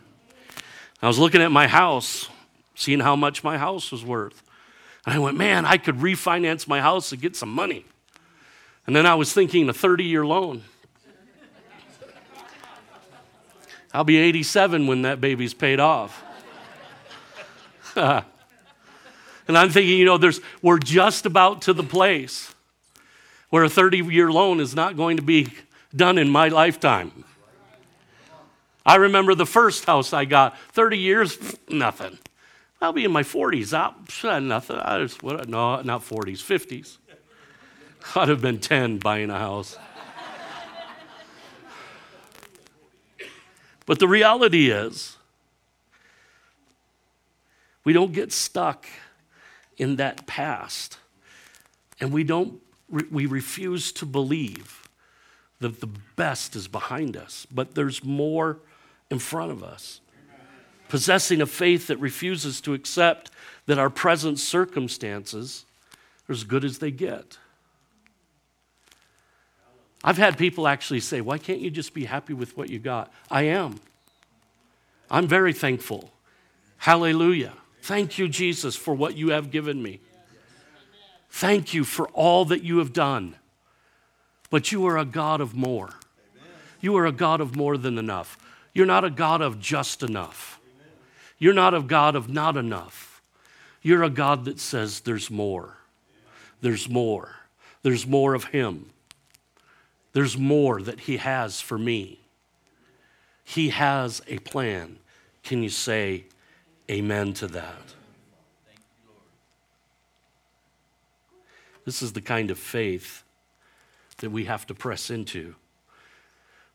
I 1.01 1.09
was 1.09 1.19
looking 1.19 1.41
at 1.41 1.51
my 1.51 1.67
house, 1.67 2.29
seeing 2.75 3.01
how 3.01 3.17
much 3.17 3.43
my 3.43 3.57
house 3.57 3.91
was 3.91 4.05
worth. 4.05 4.43
And 5.05 5.13
I 5.13 5.19
went, 5.19 5.35
man, 5.37 5.65
I 5.65 5.75
could 5.75 5.97
refinance 5.97 6.69
my 6.69 6.79
house 6.79 7.11
and 7.11 7.21
get 7.21 7.35
some 7.35 7.49
money. 7.49 7.83
And 8.91 8.95
then 8.97 9.05
I 9.05 9.15
was 9.15 9.31
thinking 9.31 9.69
a 9.69 9.73
30 9.73 10.03
year 10.03 10.25
loan. 10.25 10.63
I'll 13.93 14.03
be 14.03 14.17
87 14.17 14.85
when 14.85 15.03
that 15.03 15.21
baby's 15.21 15.53
paid 15.53 15.79
off. 15.79 16.21
and 17.95 18.25
I'm 19.47 19.69
thinking, 19.69 19.97
you 19.97 20.03
know, 20.03 20.17
there's, 20.17 20.41
we're 20.61 20.77
just 20.77 21.25
about 21.25 21.61
to 21.61 21.73
the 21.73 21.83
place 21.83 22.53
where 23.49 23.63
a 23.63 23.69
30 23.69 23.99
year 23.99 24.29
loan 24.29 24.59
is 24.59 24.75
not 24.75 24.97
going 24.97 25.15
to 25.15 25.23
be 25.23 25.47
done 25.95 26.17
in 26.17 26.29
my 26.29 26.49
lifetime. 26.49 27.23
I 28.85 28.97
remember 28.97 29.35
the 29.35 29.45
first 29.45 29.85
house 29.85 30.11
I 30.11 30.25
got, 30.25 30.59
30 30.73 30.97
years, 30.97 31.57
nothing. 31.69 32.19
I'll 32.81 32.91
be 32.91 33.05
in 33.05 33.11
my 33.11 33.23
40s. 33.23 33.73
I'll, 33.73 34.41
nothing. 34.41 34.75
I 34.75 34.99
just, 34.99 35.23
what, 35.23 35.47
no, 35.47 35.81
not 35.81 36.01
40s, 36.01 36.43
50s. 36.43 36.97
I'd 38.15 38.29
have 38.29 38.41
been 38.41 38.59
10 38.59 38.97
buying 38.97 39.29
a 39.29 39.37
house. 39.37 39.77
But 43.85 43.99
the 43.99 44.07
reality 44.07 44.69
is, 44.69 45.17
we 47.83 47.93
don't 47.93 48.13
get 48.13 48.31
stuck 48.31 48.87
in 49.77 49.97
that 49.97 50.27
past. 50.27 50.97
And 51.99 52.11
we 52.11 52.23
don't 52.23 52.61
we 52.89 53.25
refuse 53.25 53.91
to 53.93 54.05
believe 54.05 54.89
that 55.59 55.79
the 55.79 55.87
best 56.15 56.55
is 56.55 56.67
behind 56.67 57.15
us, 57.15 57.47
but 57.49 57.73
there's 57.75 58.03
more 58.03 58.59
in 59.09 59.19
front 59.19 59.51
of 59.51 59.63
us. 59.63 60.01
Possessing 60.89 61.41
a 61.41 61.45
faith 61.45 61.87
that 61.87 61.97
refuses 61.99 62.59
to 62.61 62.73
accept 62.73 63.31
that 63.65 63.79
our 63.79 63.89
present 63.89 64.39
circumstances 64.39 65.65
are 66.27 66.33
as 66.33 66.43
good 66.43 66.65
as 66.65 66.79
they 66.79 66.91
get. 66.91 67.37
I've 70.03 70.17
had 70.17 70.37
people 70.37 70.67
actually 70.67 70.99
say, 70.99 71.21
Why 71.21 71.37
can't 71.37 71.59
you 71.59 71.69
just 71.69 71.93
be 71.93 72.05
happy 72.05 72.33
with 72.33 72.57
what 72.57 72.69
you 72.69 72.79
got? 72.79 73.11
I 73.29 73.43
am. 73.43 73.79
I'm 75.09 75.27
very 75.27 75.53
thankful. 75.53 76.11
Hallelujah. 76.77 77.53
Thank 77.83 78.17
you, 78.17 78.27
Jesus, 78.27 78.75
for 78.75 78.93
what 78.93 79.15
you 79.15 79.29
have 79.29 79.51
given 79.51 79.81
me. 79.81 79.99
Thank 81.29 81.73
you 81.73 81.83
for 81.83 82.07
all 82.09 82.45
that 82.45 82.63
you 82.63 82.79
have 82.79 82.93
done. 82.93 83.35
But 84.49 84.71
you 84.71 84.85
are 84.87 84.97
a 84.97 85.05
God 85.05 85.41
of 85.41 85.55
more. 85.55 85.91
You 86.81 86.97
are 86.97 87.05
a 87.05 87.11
God 87.11 87.41
of 87.41 87.55
more 87.55 87.77
than 87.77 87.97
enough. 87.97 88.37
You're 88.73 88.85
not 88.85 89.05
a 89.05 89.09
God 89.09 89.41
of 89.41 89.59
just 89.59 90.03
enough. 90.03 90.59
You're 91.37 91.53
not 91.53 91.73
a 91.73 91.81
God 91.81 92.15
of 92.15 92.29
not 92.29 92.57
enough. 92.57 93.21
You're 93.81 94.03
a 94.03 94.09
God 94.09 94.45
that 94.45 94.59
says 94.59 95.01
there's 95.01 95.31
more. 95.31 95.77
There's 96.61 96.87
more. 96.87 97.35
There's 97.81 98.05
more 98.05 98.33
of 98.33 98.45
Him. 98.45 98.91
There's 100.13 100.37
more 100.37 100.81
that 100.81 101.01
He 101.01 101.17
has 101.17 101.61
for 101.61 101.77
me. 101.77 102.19
He 103.43 103.69
has 103.69 104.21
a 104.27 104.37
plan. 104.39 104.97
Can 105.43 105.63
you 105.63 105.69
say 105.69 106.25
amen 106.89 107.33
to 107.33 107.47
that? 107.47 107.95
This 111.85 112.01
is 112.01 112.13
the 112.13 112.21
kind 112.21 112.51
of 112.51 112.59
faith 112.59 113.23
that 114.17 114.29
we 114.29 114.45
have 114.45 114.67
to 114.67 114.73
press 114.73 115.09
into. 115.09 115.55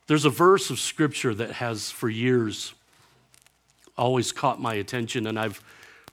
There's 0.07 0.25
a 0.25 0.31
verse 0.31 0.71
of 0.71 0.79
scripture 0.79 1.35
that 1.35 1.53
has 1.53 1.91
for 1.91 2.09
years 2.09 2.75
always 3.97 4.33
caught 4.33 4.61
my 4.61 4.75
attention, 4.75 5.27
and 5.27 5.39
I've 5.39 5.63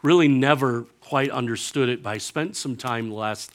really 0.02 0.28
never 0.28 0.84
quite 1.02 1.30
understood 1.30 1.90
it, 1.90 2.04
but 2.04 2.12
I 2.12 2.18
spent 2.18 2.56
some 2.56 2.76
time 2.76 3.10
the 3.10 3.16
last 3.16 3.52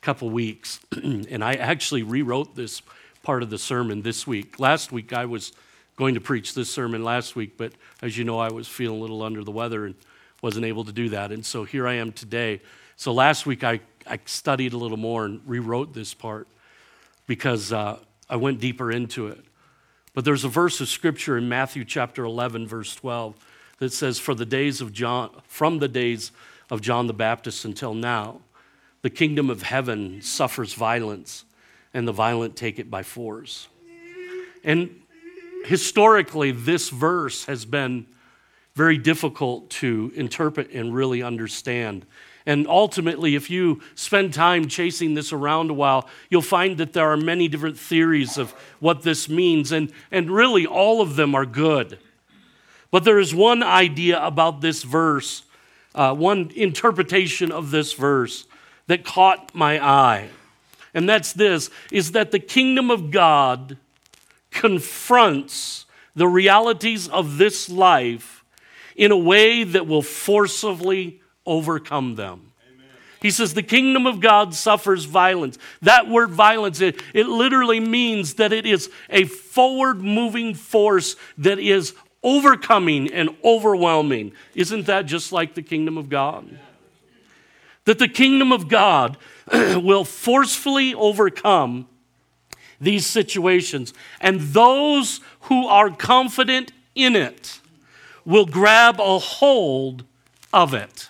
couple 0.00 0.30
weeks, 0.30 0.80
and 1.02 1.42
I 1.42 1.54
actually 1.54 2.02
rewrote 2.02 2.56
this 2.56 2.82
part 3.22 3.42
of 3.42 3.50
the 3.50 3.58
sermon 3.58 4.02
this 4.02 4.26
week. 4.26 4.58
Last 4.58 4.92
week, 4.92 5.12
I 5.12 5.24
was 5.26 5.52
going 5.96 6.14
to 6.14 6.20
preach 6.20 6.54
this 6.54 6.72
sermon 6.72 7.04
last 7.04 7.36
week, 7.36 7.56
but 7.56 7.72
as 8.02 8.16
you 8.16 8.24
know, 8.24 8.38
I 8.38 8.50
was 8.50 8.66
feeling 8.66 8.98
a 8.98 9.00
little 9.00 9.22
under 9.22 9.44
the 9.44 9.50
weather 9.50 9.86
and 9.86 9.94
wasn't 10.42 10.64
able 10.64 10.84
to 10.84 10.92
do 10.92 11.10
that. 11.10 11.32
And 11.32 11.44
so 11.44 11.64
here 11.64 11.86
I 11.86 11.94
am 11.94 12.12
today. 12.12 12.60
So 12.96 13.12
last 13.12 13.46
week, 13.46 13.62
I 13.64 13.80
I 14.06 14.18
studied 14.24 14.72
a 14.72 14.76
little 14.76 14.96
more 14.96 15.24
and 15.24 15.40
rewrote 15.46 15.94
this 15.94 16.14
part 16.14 16.48
because 17.26 17.72
uh, 17.72 17.98
I 18.28 18.36
went 18.36 18.60
deeper 18.60 18.90
into 18.90 19.28
it. 19.28 19.44
But 20.14 20.24
there's 20.24 20.44
a 20.44 20.48
verse 20.48 20.80
of 20.80 20.88
scripture 20.88 21.38
in 21.38 21.48
Matthew 21.48 21.84
chapter 21.84 22.24
11, 22.24 22.66
verse 22.66 22.94
12, 22.96 23.36
that 23.78 23.92
says, 23.92 24.18
For 24.18 24.34
the 24.34 24.46
days 24.46 24.80
of 24.80 24.92
John, 24.92 25.30
from 25.46 25.78
the 25.78 25.88
days 25.88 26.32
of 26.70 26.80
John 26.80 27.06
the 27.06 27.12
Baptist 27.12 27.64
until 27.64 27.94
now, 27.94 28.40
the 29.02 29.10
kingdom 29.10 29.48
of 29.48 29.62
heaven 29.62 30.20
suffers 30.20 30.74
violence, 30.74 31.44
and 31.92 32.06
the 32.06 32.12
violent 32.12 32.56
take 32.56 32.78
it 32.78 32.90
by 32.90 33.02
force. 33.02 33.68
And 34.64 35.00
historically, 35.64 36.52
this 36.52 36.90
verse 36.90 37.44
has 37.44 37.64
been 37.64 38.06
very 38.74 38.98
difficult 38.98 39.68
to 39.70 40.12
interpret 40.14 40.70
and 40.72 40.94
really 40.94 41.22
understand 41.22 42.06
And 42.46 42.66
ultimately, 42.66 43.34
if 43.34 43.50
you 43.50 43.80
spend 43.94 44.32
time 44.32 44.66
chasing 44.66 45.14
this 45.14 45.32
around 45.32 45.70
a 45.70 45.74
while, 45.74 46.08
you'll 46.30 46.42
find 46.42 46.78
that 46.78 46.92
there 46.92 47.10
are 47.10 47.16
many 47.16 47.48
different 47.48 47.78
theories 47.78 48.38
of 48.38 48.52
what 48.80 49.02
this 49.02 49.28
means, 49.28 49.72
and, 49.72 49.92
and 50.10 50.30
really 50.30 50.66
all 50.66 51.00
of 51.02 51.16
them 51.16 51.34
are 51.34 51.46
good. 51.46 51.98
But 52.90 53.04
there 53.04 53.18
is 53.18 53.34
one 53.34 53.62
idea 53.62 54.20
about 54.20 54.62
this 54.62 54.82
verse, 54.82 55.42
uh, 55.94 56.14
one 56.14 56.50
interpretation 56.56 57.52
of 57.52 57.70
this 57.70 57.92
verse 57.92 58.46
that 58.86 59.04
caught 59.04 59.54
my 59.54 59.84
eye. 59.84 60.28
And 60.94 61.08
that's 61.08 61.32
this 61.32 61.70
is 61.90 62.12
that 62.12 62.30
the 62.30 62.38
kingdom 62.38 62.90
of 62.90 63.10
God 63.10 63.76
confronts 64.50 65.86
the 66.14 66.26
realities 66.26 67.08
of 67.08 67.38
this 67.38 67.68
life 67.68 68.44
in 68.96 69.12
a 69.12 69.16
way 69.16 69.64
that 69.64 69.86
will 69.86 70.02
forcibly 70.02 71.20
overcome 71.46 72.16
them. 72.16 72.50
He 73.20 73.30
says 73.30 73.52
the 73.52 73.62
kingdom 73.62 74.06
of 74.06 74.20
God 74.20 74.54
suffers 74.54 75.04
violence. 75.04 75.58
That 75.82 76.08
word 76.08 76.30
violence, 76.30 76.80
it, 76.80 77.02
it 77.12 77.26
literally 77.26 77.78
means 77.78 78.34
that 78.34 78.52
it 78.52 78.64
is 78.64 78.90
a 79.10 79.24
forward 79.24 80.00
moving 80.00 80.54
force 80.54 81.16
that 81.36 81.58
is 81.58 81.94
overcoming 82.22 83.12
and 83.12 83.36
overwhelming. 83.44 84.32
Isn't 84.54 84.86
that 84.86 85.02
just 85.02 85.32
like 85.32 85.54
the 85.54 85.62
kingdom 85.62 85.98
of 85.98 86.08
God? 86.08 86.58
That 87.84 87.98
the 87.98 88.08
kingdom 88.08 88.52
of 88.52 88.68
God 88.68 89.16
will 89.52 90.04
forcefully 90.04 90.94
overcome 90.94 91.88
these 92.80 93.06
situations, 93.06 93.92
and 94.20 94.40
those 94.40 95.20
who 95.42 95.66
are 95.66 95.90
confident 95.90 96.72
in 96.94 97.14
it 97.14 97.60
will 98.24 98.46
grab 98.46 98.98
a 99.00 99.18
hold 99.18 100.04
of 100.52 100.72
it. 100.74 101.08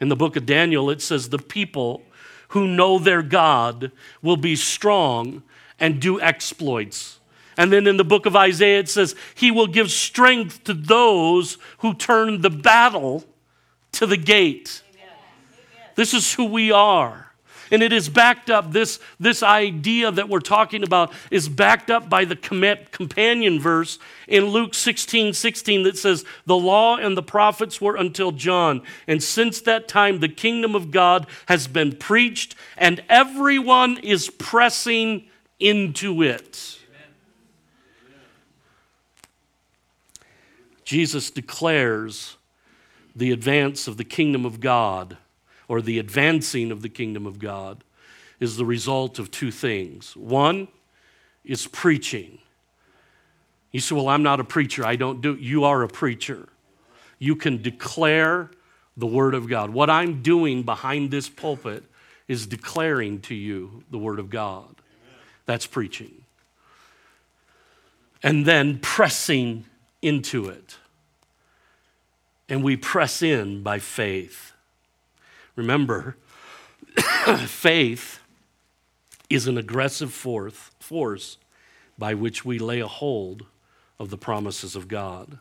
In 0.00 0.08
the 0.08 0.16
book 0.16 0.36
of 0.36 0.46
Daniel, 0.46 0.90
it 0.90 1.02
says, 1.02 1.28
The 1.28 1.38
people 1.38 2.02
who 2.48 2.66
know 2.66 2.98
their 2.98 3.22
God 3.22 3.92
will 4.22 4.36
be 4.36 4.56
strong 4.56 5.42
and 5.78 6.00
do 6.00 6.20
exploits. 6.20 7.18
And 7.56 7.72
then 7.72 7.86
in 7.86 7.96
the 7.96 8.04
book 8.04 8.26
of 8.26 8.36
Isaiah, 8.36 8.78
it 8.80 8.88
says, 8.88 9.14
He 9.34 9.50
will 9.50 9.66
give 9.66 9.90
strength 9.90 10.64
to 10.64 10.74
those 10.74 11.58
who 11.78 11.94
turn 11.94 12.40
the 12.40 12.50
battle 12.50 13.24
to 13.92 14.06
the 14.06 14.16
gate. 14.16 14.82
This 15.94 16.14
is 16.14 16.32
who 16.34 16.44
we 16.44 16.70
are. 16.70 17.28
And 17.70 17.82
it 17.82 17.92
is 17.92 18.08
backed 18.08 18.50
up, 18.50 18.72
this, 18.72 18.98
this 19.20 19.42
idea 19.42 20.10
that 20.10 20.28
we're 20.28 20.40
talking 20.40 20.82
about 20.82 21.12
is 21.30 21.48
backed 21.48 21.90
up 21.90 22.08
by 22.08 22.24
the 22.24 22.36
companion 22.36 23.60
verse 23.60 23.98
in 24.26 24.46
Luke 24.46 24.74
16 24.74 25.34
16 25.34 25.82
that 25.82 25.98
says, 25.98 26.24
The 26.46 26.56
law 26.56 26.96
and 26.96 27.16
the 27.16 27.22
prophets 27.22 27.80
were 27.80 27.96
until 27.96 28.32
John. 28.32 28.82
And 29.06 29.22
since 29.22 29.60
that 29.62 29.86
time, 29.86 30.20
the 30.20 30.28
kingdom 30.28 30.74
of 30.74 30.90
God 30.90 31.26
has 31.46 31.66
been 31.66 31.96
preached, 31.96 32.54
and 32.76 33.02
everyone 33.08 33.98
is 33.98 34.30
pressing 34.30 35.28
into 35.60 36.22
it. 36.22 36.78
Jesus 40.84 41.30
declares 41.30 42.37
the 43.18 43.32
advance 43.32 43.88
of 43.88 43.96
the 43.96 44.04
kingdom 44.04 44.44
of 44.44 44.60
God 44.60 45.16
or 45.66 45.82
the 45.82 45.98
advancing 45.98 46.70
of 46.70 46.82
the 46.82 46.88
kingdom 46.88 47.26
of 47.26 47.38
God 47.38 47.82
is 48.38 48.56
the 48.56 48.64
result 48.64 49.18
of 49.18 49.30
two 49.30 49.50
things. 49.50 50.16
One 50.16 50.68
is 51.44 51.66
preaching. 51.66 52.38
You 53.72 53.80
say, 53.80 53.96
Well, 53.96 54.08
I'm 54.08 54.22
not 54.22 54.38
a 54.38 54.44
preacher. 54.44 54.86
I 54.86 54.96
don't 54.96 55.20
do 55.20 55.34
You 55.34 55.64
are 55.64 55.82
a 55.82 55.88
preacher. 55.88 56.48
You 57.18 57.34
can 57.34 57.60
declare 57.60 58.50
the 58.96 59.06
word 59.06 59.34
of 59.34 59.48
God. 59.48 59.70
What 59.70 59.90
I'm 59.90 60.22
doing 60.22 60.62
behind 60.62 61.10
this 61.10 61.28
pulpit 61.28 61.84
is 62.28 62.46
declaring 62.46 63.20
to 63.22 63.34
you 63.34 63.82
the 63.90 63.98
word 63.98 64.20
of 64.20 64.30
God. 64.30 64.66
Amen. 64.68 65.18
That's 65.46 65.66
preaching. 65.66 66.24
And 68.22 68.46
then 68.46 68.78
pressing 68.78 69.64
into 70.02 70.48
it. 70.48 70.76
And 72.48 72.62
we 72.62 72.76
press 72.76 73.22
in 73.22 73.62
by 73.62 73.78
faith. 73.78 74.52
Remember, 75.56 76.16
faith 77.46 78.20
is 79.28 79.46
an 79.46 79.58
aggressive 79.58 80.12
force, 80.12 81.36
by 81.98 82.14
which 82.14 82.44
we 82.44 82.58
lay 82.58 82.80
a 82.80 82.86
hold 82.86 83.44
of 83.98 84.10
the 84.10 84.16
promises 84.16 84.76
of 84.76 84.88
God. 84.88 85.38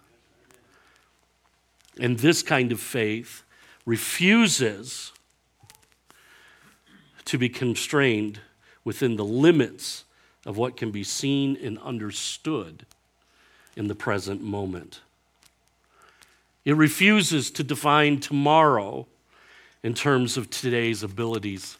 And 1.99 2.19
this 2.19 2.43
kind 2.43 2.71
of 2.71 2.79
faith 2.79 3.43
refuses 3.85 5.13
to 7.25 7.37
be 7.37 7.49
constrained 7.49 8.39
within 8.83 9.15
the 9.15 9.25
limits 9.25 10.03
of 10.45 10.57
what 10.57 10.77
can 10.77 10.91
be 10.91 11.03
seen 11.03 11.57
and 11.61 11.77
understood 11.79 12.85
in 13.75 13.87
the 13.87 13.95
present 13.95 14.41
moment. 14.41 15.01
It 16.67 16.75
refuses 16.75 17.49
to 17.51 17.63
define 17.63 18.19
tomorrow 18.19 19.07
in 19.83 19.93
terms 19.93 20.35
of 20.35 20.49
today's 20.49 21.01
abilities 21.01 21.77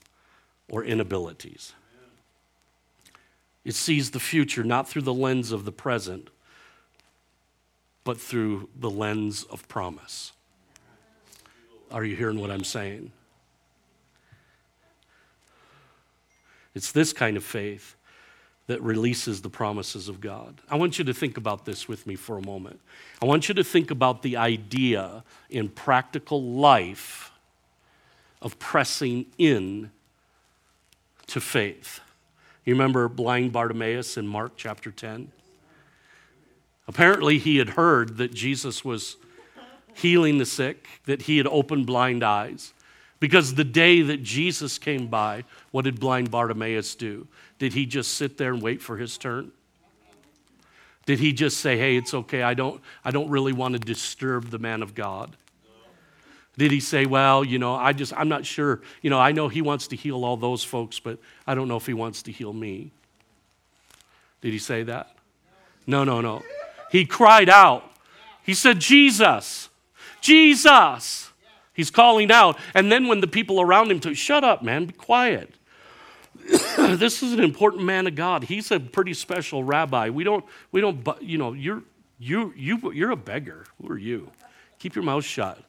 or 0.69 0.82
inabilities. 0.82 1.73
It 3.65 3.76
sees 3.76 4.12
the 4.12 4.19
future 4.21 4.63
not 4.63 4.88
through 4.88 5.02
the 5.02 5.13
lens 5.13 5.52
of 5.52 5.65
the 5.65 5.73
present, 5.73 6.30
but 8.06 8.17
through 8.17 8.69
the 8.80 8.89
lens 8.89 9.43
of 9.43 9.67
promise. 9.67 10.32
Are 11.91 12.06
you 12.06 12.15
hearing 12.15 12.39
what 12.39 12.50
I'm 12.50 12.63
saying? 12.63 13.12
It's 16.73 16.93
this 16.93 17.12
kind 17.12 17.36
of 17.36 17.43
faith 17.43 17.97
that 18.67 18.82
releases 18.82 19.41
the 19.41 19.49
promises 19.49 20.10
of 20.10 20.21
God. 20.21 20.62
I 20.69 20.75
want 20.75 20.99
you 20.99 21.06
to 21.06 21.13
think 21.13 21.38
about 21.38 21.65
this 21.65 21.88
with 21.88 22.06
me 22.06 22.15
for 22.15 22.38
a 22.38 22.45
moment. 22.45 22.80
I 23.21 23.25
want 23.25 23.47
you 23.47 23.56
to 23.56 23.63
think 23.63 23.91
about 23.91 24.21
the 24.21 24.38
idea 24.38 25.23
in 25.49 25.69
practical 25.69 26.43
life 26.43 27.32
of 28.41 28.60
pressing 28.60 29.25
in 29.38 29.89
to 31.27 31.41
faith. 31.41 32.01
You 32.65 32.73
remember 32.73 33.08
blind 33.08 33.53
Bartimaeus 33.53 34.17
in 34.17 34.27
Mark 34.27 34.53
chapter 34.58 34.91
10? 34.91 35.32
Apparently, 36.88 37.38
he 37.38 37.58
had 37.58 37.69
heard 37.69 38.17
that 38.17 38.34
Jesus 38.34 38.84
was 38.84 39.17
healing 39.93 40.38
the 40.38 40.45
sick, 40.45 40.88
that 41.06 41.23
he 41.23 41.38
had 41.38 41.47
opened 41.47 41.86
blind 41.86 42.23
eyes. 42.23 42.73
Because 43.19 43.56
the 43.56 43.63
day 43.63 44.01
that 44.03 44.21
Jesus 44.21 44.77
came 44.77 45.08
by, 45.08 45.43
what 45.71 45.86
did 45.86 45.99
blind 45.99 46.30
Bartimaeus 46.30 46.93
do? 46.95 47.27
Did 47.60 47.74
he 47.74 47.86
just 47.86 48.13
sit 48.13 48.38
there 48.38 48.54
and 48.54 48.62
wait 48.62 48.82
for 48.82 48.98
his 48.98 49.17
turn? 49.17 49.52
Did 51.06 51.20
he 51.20 51.32
just 51.32 51.60
say, 51.60 51.78
hey, 51.78 51.96
it's 51.96 52.13
okay, 52.13 52.43
I 52.43 52.54
don't, 52.54 52.82
I 53.04 53.12
don't 53.12 53.30
really 53.30 53.54
want 53.54 53.74
to 53.74 53.80
disturb 53.80 54.50
the 54.50 54.60
man 54.60 54.82
of 54.84 54.93
God? 54.93 55.36
Did 56.58 56.72
he 56.72 56.80
say, 56.80 57.06
well, 57.06 57.46
you 57.46 57.60
know, 57.60 57.76
I 57.76 57.93
just, 57.93 58.13
I'm 58.17 58.28
not 58.28 58.46
sure. 58.46 58.82
You 59.02 59.10
know, 59.10 59.20
I 59.20 59.32
know 59.32 59.48
he 59.48 59.62
wants 59.62 59.88
to 59.89 59.96
heal 59.96 60.26
all 60.26 60.36
those 60.36 60.63
folks, 60.63 61.00
but 61.00 61.20
I 61.46 61.54
don't 61.56 61.67
know 61.67 61.78
if 61.78 61.86
he 61.86 61.93
wants 61.93 62.24
to 62.24 62.32
heal 62.32 62.52
me. 62.52 62.91
Did 64.41 64.54
he 64.54 64.60
say 64.60 64.84
that? 64.84 65.15
No, 65.86 66.04
no, 66.04 66.20
no. 66.20 66.43
He 66.91 67.06
cried 67.06 67.48
out. 67.48 67.89
He 68.43 68.54
said, 68.54 68.80
Jesus, 68.80 69.70
Jesus. 70.20 71.32
He's 71.74 71.91
calling 71.91 72.32
out. 72.32 72.58
And 72.74 72.91
then 72.91 73.08
when 73.08 73.22
the 73.22 73.28
people 73.28 73.62
around 73.62 73.91
him 73.91 74.00
told, 74.00 74.17
shut 74.17 74.43
up, 74.43 74.63
man, 74.63 74.86
be 74.88 74.93
quiet. 74.93 75.54
this 76.78 77.24
is 77.24 77.34
an 77.34 77.42
important 77.42 77.84
man 77.84 78.08
of 78.08 78.16
God. 78.16 78.44
He's 78.44 78.72
a 78.72 78.80
pretty 78.80 79.14
special 79.14 79.64
rabbi. 79.64 80.10
We 80.10 80.24
don't, 80.24 80.46
we 80.72 80.82
don't, 80.82 81.06
you 81.22 81.38
know, 81.38 81.54
you're, 81.54 81.84
you, 82.20 82.54
you, 82.56 82.92
you're 82.94 83.12
a 83.12 83.18
beggar. 83.18 83.66
Who 83.82 83.92
are 83.92 83.98
you? 83.98 84.32
Keep 84.80 84.96
your 84.96 85.04
mouth 85.04 85.26
shut. 85.26 85.62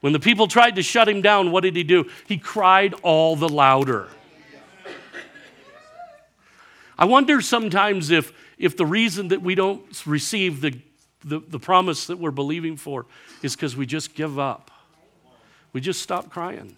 When 0.00 0.12
the 0.12 0.20
people 0.20 0.46
tried 0.46 0.76
to 0.76 0.82
shut 0.82 1.08
him 1.08 1.22
down, 1.22 1.50
what 1.50 1.62
did 1.62 1.76
he 1.76 1.82
do? 1.82 2.10
He 2.26 2.38
cried 2.38 2.94
all 3.02 3.36
the 3.36 3.48
louder. 3.48 4.08
I 6.98 7.06
wonder 7.06 7.40
sometimes 7.40 8.10
if, 8.10 8.32
if 8.58 8.76
the 8.76 8.86
reason 8.86 9.28
that 9.28 9.42
we 9.42 9.54
don't 9.54 10.06
receive 10.06 10.60
the, 10.60 10.78
the, 11.24 11.40
the 11.40 11.58
promise 11.58 12.06
that 12.06 12.18
we're 12.18 12.30
believing 12.30 12.76
for 12.76 13.06
is 13.42 13.56
because 13.56 13.76
we 13.76 13.86
just 13.86 14.14
give 14.14 14.38
up. 14.38 14.70
We 15.72 15.80
just 15.80 16.02
stop 16.02 16.30
crying. 16.30 16.76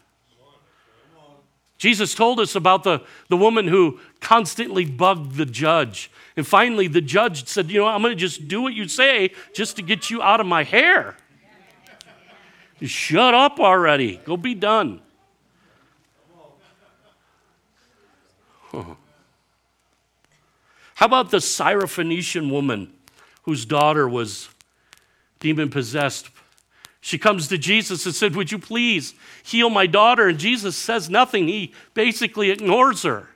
Jesus 1.79 2.15
told 2.15 2.41
us 2.41 2.55
about 2.55 2.85
the, 2.85 3.03
the 3.29 3.37
woman 3.37 3.69
who 3.69 4.01
constantly 4.21 4.85
bugged 4.85 5.37
the 5.37 5.45
judge. 5.45 6.11
And 6.37 6.47
finally, 6.47 6.89
the 6.89 7.03
judge 7.03 7.47
said, 7.47 7.71
You 7.71 7.81
know, 7.81 7.87
I'm 7.87 8.03
going 8.03 8.17
to 8.17 8.21
just 8.21 8.49
do 8.49 8.63
what 8.63 8.73
you 8.73 8.89
say 8.89 9.33
just 9.53 9.77
to 9.77 9.83
get 9.83 10.09
you 10.11 10.23
out 10.23 10.41
of 10.41 10.47
my 10.47 10.63
hair. 10.63 11.17
Shut 12.83 13.35
up 13.35 13.59
already. 13.59 14.21
Go 14.25 14.37
be 14.37 14.55
done. 14.55 15.01
How 20.95 21.07
about 21.07 21.31
the 21.31 21.39
Syrophoenician 21.39 22.51
woman 22.51 22.93
whose 23.43 23.65
daughter 23.65 24.09
was 24.09 24.49
demon 25.41 25.71
possessed? 25.71 26.31
She 27.07 27.19
comes 27.19 27.47
to 27.47 27.57
Jesus 27.57 28.05
and 28.05 28.13
said, 28.13 28.35
Would 28.35 28.51
you 28.51 28.59
please 28.59 29.15
heal 29.45 29.71
my 29.71 29.87
daughter? 29.87 30.27
And 30.27 30.41
Jesus 30.41 30.75
says 30.75 31.09
nothing. 31.09 31.47
He 31.47 31.73
basically 31.95 32.51
ignores 32.51 33.05
her. 33.05 33.29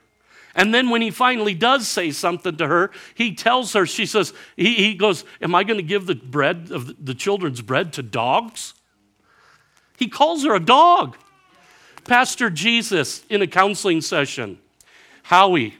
And 0.53 0.73
then 0.73 0.89
when 0.89 1.01
he 1.01 1.09
finally 1.09 1.53
does 1.53 1.87
say 1.87 2.11
something 2.11 2.57
to 2.57 2.67
her, 2.67 2.91
he 3.15 3.33
tells 3.33 3.71
her, 3.71 3.85
she 3.85 4.05
says, 4.05 4.33
he, 4.57 4.73
he 4.73 4.93
goes, 4.93 5.23
Am 5.41 5.55
I 5.55 5.63
going 5.63 5.77
to 5.77 5.85
give 5.85 6.05
the 6.05 6.15
bread 6.15 6.67
of 6.69 7.05
the, 7.05 7.13
children's 7.13 7.61
bread 7.61 7.93
to 7.93 8.03
dogs? 8.03 8.73
He 9.97 10.09
calls 10.09 10.43
her 10.43 10.53
a 10.53 10.59
dog. 10.59 11.15
Pastor 12.03 12.49
Jesus 12.49 13.23
in 13.29 13.41
a 13.41 13.47
counseling 13.47 14.01
session, 14.01 14.59
Howie, 15.23 15.77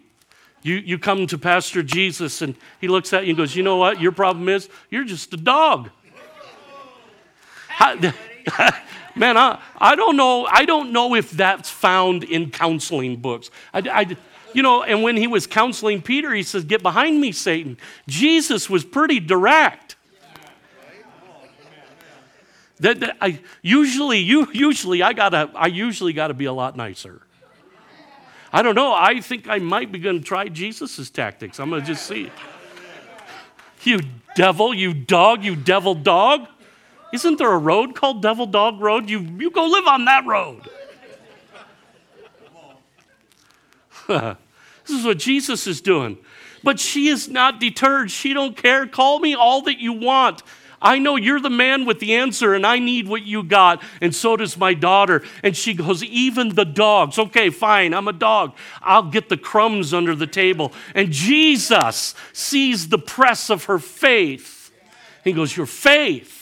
you, 0.61 0.75
you 0.75 0.97
come 0.97 1.27
to 1.27 1.37
Pastor 1.37 1.83
Jesus 1.83 2.41
and 2.41 2.55
he 2.79 2.87
looks 2.87 3.11
at 3.11 3.25
you 3.25 3.31
and 3.31 3.37
goes, 3.37 3.53
You 3.53 3.63
know 3.63 3.75
what? 3.75 3.99
Your 3.99 4.13
problem 4.13 4.47
is 4.47 4.69
you're 4.89 5.03
just 5.03 5.33
a 5.33 5.37
dog. 5.37 5.89
Man, 9.15 9.37
I, 9.37 9.61
I 9.77 9.95
don't 9.95 10.15
know. 10.15 10.45
I 10.45 10.65
don't 10.65 10.91
know 10.91 11.15
if 11.15 11.31
that's 11.31 11.69
found 11.69 12.23
in 12.23 12.51
counseling 12.51 13.17
books. 13.17 13.49
I, 13.73 13.79
I, 13.79 14.17
you 14.53 14.63
know, 14.63 14.83
and 14.83 15.03
when 15.03 15.17
he 15.17 15.27
was 15.27 15.47
counseling 15.47 16.01
Peter, 16.01 16.33
he 16.33 16.43
says, 16.43 16.63
Get 16.63 16.81
behind 16.81 17.19
me, 17.19 17.31
Satan. 17.31 17.77
Jesus 18.07 18.69
was 18.69 18.85
pretty 18.85 19.19
direct. 19.19 19.95
That, 22.79 22.99
that 23.01 23.17
I, 23.21 23.39
usually, 23.61 24.19
you, 24.19 24.47
usually, 24.53 25.03
I 25.03 25.13
gotta, 25.13 25.51
I 25.53 25.67
usually 25.67 26.13
gotta 26.13 26.33
be 26.33 26.45
a 26.45 26.53
lot 26.53 26.75
nicer. 26.75 27.21
I 28.53 28.63
don't 28.63 28.75
know. 28.75 28.93
I 28.93 29.21
think 29.21 29.47
I 29.47 29.59
might 29.59 29.91
be 29.91 29.99
to 30.19 30.25
try 30.25 30.47
Jesus' 30.47 31.09
tactics. 31.09 31.59
I'm 31.59 31.69
to 31.81 31.81
just 31.81 32.05
see. 32.05 32.31
You 33.83 34.01
devil, 34.35 34.73
you 34.73 34.93
dog, 34.93 35.43
you 35.43 35.55
devil 35.55 35.95
dog. 35.95 36.47
Isn't 37.13 37.37
there 37.37 37.51
a 37.51 37.57
road 37.57 37.95
called 37.95 38.21
Devil 38.21 38.45
Dog 38.45 38.79
Road? 38.79 39.09
You, 39.09 39.19
you 39.19 39.51
go 39.51 39.65
live 39.65 39.87
on 39.87 40.05
that 40.05 40.25
road. 40.25 40.61
this 44.07 44.37
is 44.89 45.05
what 45.05 45.19
Jesus 45.19 45.67
is 45.67 45.81
doing. 45.81 46.17
But 46.63 46.79
she 46.79 47.07
is 47.07 47.27
not 47.27 47.59
deterred. 47.59 48.11
She 48.11 48.33
don't 48.33 48.55
care. 48.55 48.87
Call 48.87 49.19
me 49.19 49.33
all 49.33 49.61
that 49.63 49.79
you 49.79 49.93
want. 49.93 50.43
I 50.81 50.97
know 50.97 51.15
you're 51.15 51.39
the 51.39 51.49
man 51.49 51.85
with 51.85 51.99
the 51.99 52.15
answer, 52.15 52.55
and 52.55 52.65
I 52.65 52.79
need 52.79 53.07
what 53.07 53.21
you 53.21 53.43
got. 53.43 53.83
And 54.01 54.15
so 54.15 54.35
does 54.35 54.57
my 54.57 54.73
daughter. 54.73 55.23
And 55.43 55.55
she 55.55 55.73
goes, 55.73 56.03
Even 56.03 56.55
the 56.55 56.65
dogs. 56.65 57.19
Okay, 57.19 57.49
fine, 57.49 57.93
I'm 57.93 58.07
a 58.07 58.13
dog. 58.13 58.55
I'll 58.81 59.03
get 59.03 59.29
the 59.29 59.37
crumbs 59.37 59.93
under 59.93 60.15
the 60.15 60.27
table. 60.27 60.71
And 60.95 61.11
Jesus 61.11 62.15
sees 62.33 62.89
the 62.89 62.97
press 62.97 63.49
of 63.49 63.65
her 63.65 63.77
faith. 63.77 64.71
He 65.23 65.33
goes, 65.33 65.55
Your 65.55 65.67
faith 65.67 66.40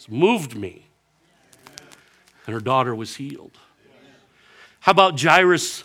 has 0.00 0.08
moved 0.08 0.56
me. 0.56 0.86
And 2.46 2.54
her 2.54 2.60
daughter 2.60 2.94
was 2.94 3.16
healed. 3.16 3.58
How 4.80 4.92
about 4.92 5.20
Jairus? 5.20 5.84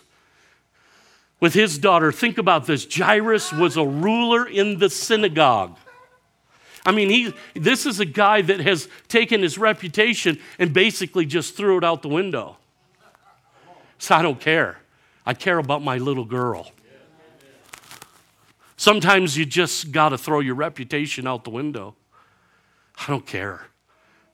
With 1.38 1.52
his 1.52 1.76
daughter, 1.76 2.10
think 2.12 2.38
about 2.38 2.66
this. 2.66 2.86
Jairus 2.90 3.52
was 3.52 3.76
a 3.76 3.84
ruler 3.84 4.46
in 4.46 4.78
the 4.78 4.88
synagogue. 4.88 5.76
I 6.86 6.92
mean, 6.92 7.10
he, 7.10 7.34
this 7.54 7.84
is 7.84 8.00
a 8.00 8.06
guy 8.06 8.40
that 8.40 8.60
has 8.60 8.88
taken 9.08 9.42
his 9.42 9.58
reputation 9.58 10.38
and 10.58 10.72
basically 10.72 11.26
just 11.26 11.54
threw 11.54 11.76
it 11.76 11.84
out 11.84 12.00
the 12.00 12.08
window. 12.08 12.56
So 13.98 14.14
I 14.14 14.22
don't 14.22 14.40
care. 14.40 14.78
I 15.26 15.34
care 15.34 15.58
about 15.58 15.82
my 15.82 15.98
little 15.98 16.24
girl. 16.24 16.70
Sometimes 18.78 19.36
you 19.36 19.44
just 19.44 19.92
got 19.92 20.10
to 20.10 20.18
throw 20.18 20.40
your 20.40 20.54
reputation 20.54 21.26
out 21.26 21.44
the 21.44 21.50
window. 21.50 21.96
I 22.98 23.08
don't 23.08 23.26
care. 23.26 23.66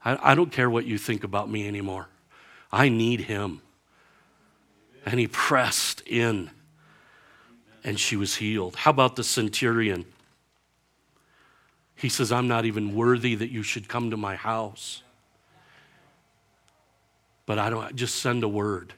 I, 0.05 0.33
I, 0.33 0.35
don't 0.35 0.51
care 0.51 0.69
what 0.69 0.85
you 0.85 0.99
think 0.99 1.25
about 1.25 1.51
me 1.51 1.67
anymore. 1.67 2.09
I 2.71 2.89
need 2.89 3.21
him. 3.21 3.61
And 5.05 5.19
he 5.19 5.27
pressed 5.27 6.03
in, 6.07 6.51
and 7.83 7.99
she 7.99 8.17
was 8.17 8.37
healed. 8.37 8.77
How 8.77 8.91
about 8.91 9.17
the 9.17 9.25
centurion? 9.25 10.05
He 11.97 12.09
says, 12.09 12.33
I'm 12.33 12.49
not 12.49 12.65
even 12.65 12.95
worthy 12.95 13.35
that 13.37 13.51
you 13.51 13.63
should 13.63 13.89
come 13.89 14.11
to 14.11 14.17
my 14.17 14.37
house. 14.37 15.03
But 17.47 17.59
I 17.59 17.71
don't 17.71 17.95
just 17.95 18.17
send 18.17 18.45
a 18.45 18.49
word. 18.49 18.95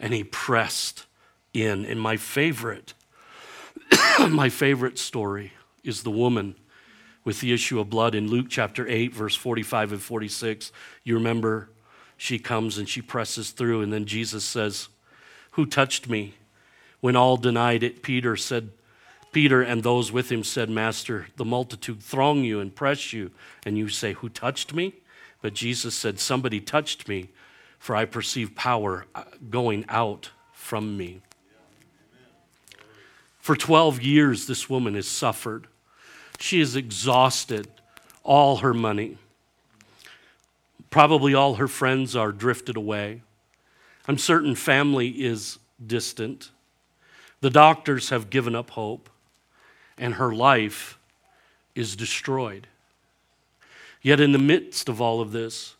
And 0.00 0.12
he 0.12 0.24
pressed 0.24 1.06
in. 1.52 1.84
And 1.84 2.00
my 2.00 2.16
favorite, 2.16 2.94
my 4.28 4.48
favorite 4.48 4.98
story 4.98 5.52
is 5.84 6.02
the 6.02 6.10
woman 6.10 6.54
with 7.28 7.40
the 7.40 7.52
issue 7.52 7.78
of 7.78 7.90
blood 7.90 8.14
in 8.14 8.26
Luke 8.26 8.46
chapter 8.48 8.88
8, 8.88 9.12
verse 9.12 9.34
45 9.34 9.92
and 9.92 10.00
46. 10.00 10.72
You 11.04 11.12
remember 11.12 11.68
she 12.16 12.38
comes 12.38 12.78
and 12.78 12.88
she 12.88 13.02
presses 13.02 13.50
through, 13.50 13.82
and 13.82 13.92
then 13.92 14.06
Jesus 14.06 14.42
says, 14.42 14.88
Who 15.50 15.66
touched 15.66 16.08
me? 16.08 16.36
When 17.00 17.16
all 17.16 17.36
denied 17.36 17.82
it, 17.82 18.02
Peter 18.02 18.34
said, 18.34 18.70
Peter 19.30 19.60
and 19.60 19.82
those 19.82 20.10
with 20.10 20.32
him 20.32 20.42
said, 20.42 20.70
Master, 20.70 21.26
the 21.36 21.44
multitude 21.44 22.02
throng 22.02 22.44
you 22.44 22.60
and 22.60 22.74
press 22.74 23.12
you, 23.12 23.30
and 23.66 23.76
you 23.76 23.90
say, 23.90 24.14
Who 24.14 24.30
touched 24.30 24.72
me? 24.72 24.94
But 25.42 25.52
Jesus 25.52 25.94
said, 25.94 26.18
Somebody 26.18 26.62
touched 26.62 27.08
me, 27.08 27.28
for 27.78 27.94
I 27.94 28.06
perceive 28.06 28.54
power 28.54 29.04
uh, 29.14 29.24
going 29.50 29.84
out 29.90 30.30
from 30.54 30.96
me. 30.96 31.20
For 33.38 33.54
12 33.54 34.00
years, 34.00 34.46
this 34.46 34.70
woman 34.70 34.94
has 34.94 35.06
suffered. 35.06 35.66
She 36.38 36.60
has 36.60 36.76
exhausted 36.76 37.68
all 38.22 38.58
her 38.58 38.72
money. 38.72 39.18
Probably 40.90 41.34
all 41.34 41.56
her 41.56 41.68
friends 41.68 42.16
are 42.16 42.32
drifted 42.32 42.76
away. 42.76 43.22
I'm 44.06 44.18
certain 44.18 44.54
family 44.54 45.08
is 45.08 45.58
distant. 45.84 46.50
The 47.40 47.50
doctors 47.50 48.08
have 48.08 48.30
given 48.30 48.54
up 48.54 48.70
hope 48.70 49.10
and 49.98 50.14
her 50.14 50.34
life 50.34 50.98
is 51.74 51.96
destroyed. 51.96 52.66
Yet, 54.00 54.20
in 54.20 54.32
the 54.32 54.38
midst 54.38 54.88
of 54.88 55.00
all 55.00 55.20
of 55.20 55.32
this, 55.32 55.74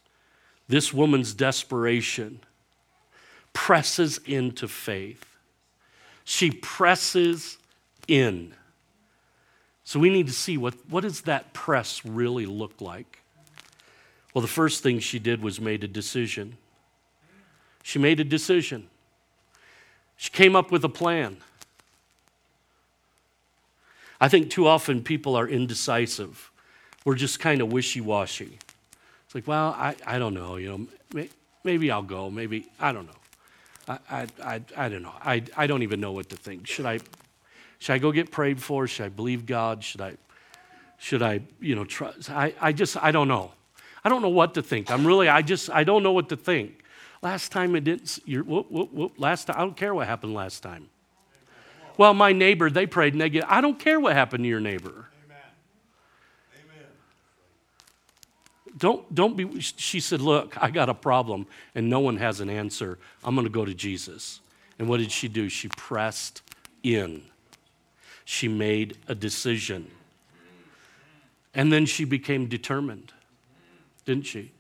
this 0.69 0.93
woman's 0.93 1.33
desperation 1.33 2.41
presses 3.53 4.19
into 4.27 4.69
faith. 4.69 5.25
She 6.25 6.51
presses 6.51 7.59
in. 8.07 8.55
So 9.89 9.99
we 9.99 10.11
need 10.11 10.27
to 10.27 10.35
see 10.35 10.59
what, 10.59 10.75
what 10.91 11.01
does 11.01 11.23
that 11.23 11.55
press 11.55 12.05
really 12.05 12.45
look 12.45 12.83
like? 12.83 13.21
Well, 14.35 14.43
the 14.43 14.47
first 14.47 14.83
thing 14.83 14.99
she 14.99 15.19
did 15.19 15.43
was 15.43 15.63
made 15.63 15.83
a 15.83 15.89
decision. 15.89 16.59
She 17.83 17.99
made 17.99 18.21
a 18.21 18.25
decision. 18.25 18.91
She 20.19 20.31
came 20.31 20.55
up 20.55 20.71
with 20.71 20.85
a 20.85 20.91
plan. 20.91 21.39
I 24.21 24.29
think 24.29 24.51
too 24.51 24.67
often 24.67 25.03
people 25.03 25.35
are 25.37 25.49
indecisive. 25.49 26.51
We're 27.07 27.15
just 27.15 27.41
kind 27.41 27.63
of 27.63 27.73
wishy 27.73 28.03
washy. 28.03 28.59
It's 29.25 29.35
like, 29.35 29.47
well, 29.47 29.69
I, 29.69 29.97
I 30.07 30.19
don't 30.19 30.35
know, 30.35 30.57
you 30.57 30.87
know, 31.15 31.27
maybe 31.65 31.91
I'll 31.91 32.03
go, 32.03 32.29
maybe, 32.29 32.67
I 32.79 32.93
don't 32.93 33.07
know. 33.07 33.13
I, 33.89 33.99
I, 34.11 34.27
I, 34.45 34.63
I 34.77 34.89
don't 34.91 35.03
know. 35.03 35.15
I, 35.25 35.45
I 35.57 35.67
don't 35.67 35.83
even 35.83 35.99
know 35.99 36.13
what 36.13 36.29
to 36.29 36.37
think. 36.37 36.67
Should 36.67 36.85
I, 36.85 37.01
should 37.79 37.93
I 37.93 37.99
go 37.99 38.13
get 38.13 38.31
prayed 38.31 38.61
for? 38.61 38.87
Should 38.87 39.07
I 39.07 39.09
believe 39.09 39.47
God? 39.47 39.85
Should 39.85 40.01
I, 40.01 40.17
should 40.99 41.23
I, 41.23 41.41
you 41.61 41.75
know, 41.75 41.85
trust? 41.85 42.31
I, 42.31 42.55
I 42.61 42.73
just, 42.73 42.97
I 43.03 43.13
don't 43.13 43.29
know. 43.29 43.53
I 44.05 44.09
don't 44.09 44.23
know 44.23 44.29
what 44.29 44.55
to 44.55 44.63
think. 44.63 44.91
I'm 44.91 45.07
really, 45.07 45.29
I 45.29 45.43
just, 45.43 45.71
I 45.71 45.85
don't 45.85 46.03
know 46.03 46.13
what 46.13 46.29
to 46.31 46.37
think. 46.37 46.83
Last 47.23 47.51
time 47.51 47.75
it 47.75 47.85
didn't, 47.85 48.19
you're, 48.25 48.45
whoop, 48.45 48.71
whoop, 48.71 48.93
whoop, 48.93 49.13
last 49.19 49.47
time, 49.47 49.57
I 49.57 49.61
don't 49.61 49.77
care 49.77 49.95
what 49.95 50.07
happened 50.07 50.35
last 50.35 50.63
time. 50.63 50.89
Well, 51.97 52.15
my 52.15 52.33
neighbor, 52.33 52.71
they 52.71 52.87
prayed 52.87 53.15
and 53.15 53.21
they 53.21 53.29
get, 53.29 53.51
I 53.51 53.61
don't 53.61 53.79
care 53.79 53.99
what 53.99 54.13
happened 54.13 54.45
to 54.45 54.49
your 54.49 54.61
neighbor. 54.61 55.07
Amen. 55.25 55.37
Amen. 56.55 56.87
Don't, 58.79 59.15
don't 59.15 59.37
be, 59.37 59.61
she 59.61 59.99
said, 59.99 60.21
Look, 60.21 60.57
I 60.63 60.71
got 60.71 60.89
a 60.89 60.95
problem 60.95 61.47
and 61.75 61.91
no 61.91 61.99
one 61.99 62.17
has 62.19 62.41
an 62.41 62.49
answer. 62.49 62.99
I'm 63.25 63.35
going 63.35 63.47
to 63.47 63.53
go 63.53 63.65
to 63.65 63.75
Jesus. 63.75 64.41
And 64.79 64.89
what 64.89 64.99
did 64.99 65.11
she 65.11 65.27
do? 65.27 65.49
She 65.49 65.67
pressed 65.69 66.43
in. 66.85 67.23
She 68.31 68.47
made 68.47 68.99
a 69.09 69.15
decision. 69.15 69.91
And 71.55 71.73
then 71.73 71.87
she 71.87 72.05
became 72.05 72.47
determined, 72.47 73.15
didn't 74.05 74.27
she? 74.27 74.53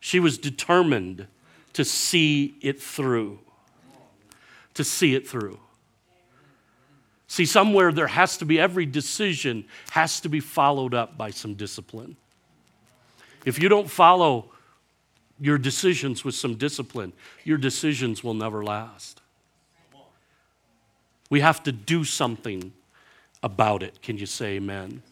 She 0.00 0.18
was 0.18 0.38
determined 0.38 1.26
to 1.74 1.84
see 1.84 2.54
it 2.62 2.80
through. 2.80 3.38
To 4.72 4.82
see 4.82 5.14
it 5.14 5.28
through. 5.28 5.60
See, 7.26 7.44
somewhere 7.44 7.92
there 7.92 8.06
has 8.06 8.38
to 8.38 8.46
be, 8.46 8.58
every 8.58 8.86
decision 8.86 9.66
has 9.90 10.18
to 10.20 10.30
be 10.30 10.40
followed 10.40 10.94
up 10.94 11.18
by 11.18 11.32
some 11.32 11.52
discipline. 11.52 12.16
If 13.44 13.62
you 13.62 13.68
don't 13.68 13.90
follow 13.90 14.52
your 15.38 15.58
decisions 15.58 16.24
with 16.24 16.34
some 16.34 16.54
discipline, 16.54 17.12
your 17.44 17.58
decisions 17.58 18.24
will 18.24 18.32
never 18.32 18.64
last. 18.64 19.20
We 21.28 21.40
have 21.40 21.62
to 21.64 21.72
do 21.72 22.04
something 22.04 22.72
about 23.42 23.82
it. 23.82 24.00
Can 24.02 24.18
you 24.18 24.26
say 24.26 24.56
amen? 24.56 25.02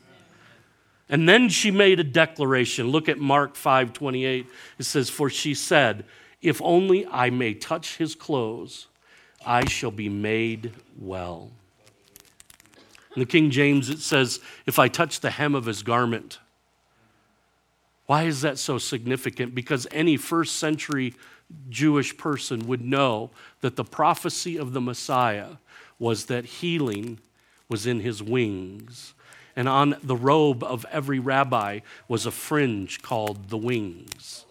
And 1.08 1.28
then 1.28 1.48
she 1.48 1.70
made 1.70 1.98
a 1.98 2.04
declaration. 2.04 2.88
Look 2.88 3.08
at 3.08 3.18
Mark 3.18 3.56
5 3.56 3.92
28. 3.92 4.46
It 4.78 4.84
says, 4.84 5.10
For 5.10 5.28
she 5.28 5.54
said, 5.54 6.04
If 6.40 6.62
only 6.62 7.06
I 7.06 7.30
may 7.30 7.54
touch 7.54 7.96
his 7.96 8.14
clothes, 8.14 8.86
I 9.44 9.66
shall 9.66 9.90
be 9.90 10.08
made 10.08 10.72
well. 10.98 11.50
In 13.16 13.20
the 13.20 13.26
King 13.26 13.50
James, 13.50 13.90
it 13.90 13.98
says, 13.98 14.38
If 14.66 14.78
I 14.78 14.86
touch 14.86 15.20
the 15.20 15.30
hem 15.30 15.54
of 15.56 15.66
his 15.66 15.82
garment. 15.82 16.38
Why 18.06 18.24
is 18.24 18.40
that 18.40 18.58
so 18.58 18.78
significant? 18.78 19.54
Because 19.54 19.86
any 19.92 20.16
first 20.16 20.56
century 20.56 21.14
Jewish 21.68 22.16
person 22.16 22.66
would 22.66 22.80
know 22.80 23.30
that 23.60 23.76
the 23.76 23.84
prophecy 23.84 24.56
of 24.56 24.72
the 24.72 24.80
Messiah 24.80 25.56
was 25.98 26.26
that 26.26 26.44
healing 26.44 27.18
was 27.70 27.86
in 27.86 28.00
his 28.00 28.22
wings 28.22 29.14
and 29.56 29.68
on 29.68 29.96
the 30.02 30.16
robe 30.16 30.62
of 30.62 30.84
every 30.90 31.18
rabbi 31.18 31.80
was 32.08 32.26
a 32.26 32.30
fringe 32.30 33.00
called 33.02 33.48
the 33.48 33.56
wings. 33.56 34.44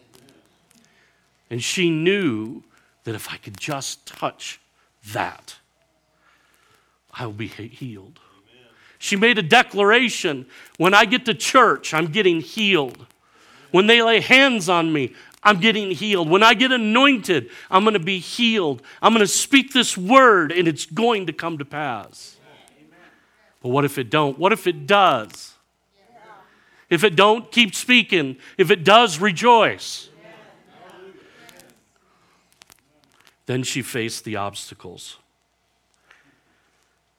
And 1.50 1.64
she 1.64 1.90
knew 1.90 2.64
that 3.04 3.16
if 3.16 3.32
I 3.32 3.38
could 3.38 3.60
just 3.60 4.06
touch 4.06 4.60
that, 5.14 5.56
I 7.14 7.26
will 7.26 7.34
be 7.34 7.48
healed. 7.48 8.20
She 8.98 9.16
made 9.16 9.38
a 9.38 9.44
declaration 9.44 10.46
when 10.78 10.94
I 10.94 11.06
get 11.06 11.26
to 11.26 11.34
church, 11.34 11.94
I'm 11.94 12.08
getting 12.08 12.42
healed. 12.42 13.06
When 13.72 13.88
they 13.88 14.02
lay 14.02 14.20
hands 14.20 14.68
on 14.68 14.92
me, 14.92 15.14
I'm 15.42 15.60
getting 15.60 15.92
healed. 15.92 16.30
When 16.30 16.44
I 16.44 16.54
get 16.54 16.72
anointed, 16.72 17.50
I'm 17.72 17.84
going 17.84 17.94
to 17.94 18.00
be 18.00 18.20
healed. 18.20 18.82
I'm 19.02 19.14
going 19.14 19.26
to 19.26 19.32
speak 19.32 19.74
this 19.74 19.98
word 19.98 20.52
and 20.52 20.68
it's 20.68 20.86
going 20.86 21.28
to 21.28 21.34
come 21.34 21.58
to 21.60 21.66
pass. 21.66 22.36
But 23.62 23.70
what 23.70 23.86
if 23.86 23.98
it 23.98 24.10
don't? 24.10 24.38
What 24.40 24.54
if 24.54 24.68
it 24.68 24.88
does? 24.88 25.54
If 26.90 27.04
it 27.04 27.16
don't, 27.16 27.52
keep 27.52 27.76
speaking. 27.76 28.38
If 28.58 28.72
it 28.72 28.84
does, 28.84 29.20
rejoice. 29.20 30.10
Then 33.46 33.64
she 33.64 33.82
faced 33.82 34.26
the 34.26 34.36
obstacles. 34.36 35.18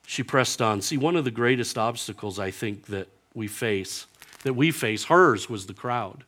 She 0.06 0.22
pressed 0.22 0.60
on. 0.60 0.80
See, 0.80 0.96
one 0.96 1.14
of 1.14 1.24
the 1.24 1.30
greatest 1.30 1.78
obstacles 1.78 2.38
I 2.38 2.50
think 2.50 2.86
that 2.86 3.08
we 3.34 3.46
face, 3.46 4.06
that 4.42 4.54
we 4.54 4.72
face, 4.72 5.04
hers 5.04 5.48
was 5.48 5.66
the 5.66 5.74
crowd. 5.74 6.24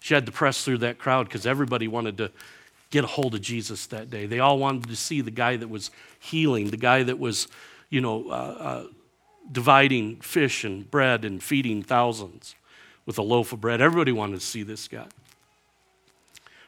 She 0.00 0.14
had 0.14 0.26
to 0.26 0.32
press 0.32 0.64
through 0.64 0.78
that 0.78 0.98
crowd 0.98 1.26
because 1.26 1.46
everybody 1.46 1.88
wanted 1.88 2.16
to 2.18 2.30
get 2.90 3.02
a 3.02 3.08
hold 3.08 3.34
of 3.34 3.40
Jesus 3.40 3.86
that 3.86 4.08
day. 4.08 4.26
They 4.26 4.38
all 4.38 4.58
wanted 4.58 4.88
to 4.88 4.96
see 4.96 5.20
the 5.20 5.32
guy 5.32 5.56
that 5.56 5.68
was 5.68 5.90
healing, 6.20 6.70
the 6.70 6.76
guy 6.76 7.02
that 7.02 7.18
was, 7.18 7.48
you 7.90 8.00
know, 8.00 8.30
uh, 8.30 8.32
uh, 8.32 8.84
dividing 9.50 10.16
fish 10.20 10.64
and 10.64 10.90
bread 10.90 11.24
and 11.24 11.42
feeding 11.42 11.82
thousands 11.82 12.54
with 13.04 13.18
a 13.18 13.22
loaf 13.22 13.52
of 13.52 13.60
bread. 13.60 13.80
Everybody 13.80 14.12
wanted 14.12 14.40
to 14.40 14.46
see 14.46 14.62
this 14.62 14.88
guy. 14.88 15.06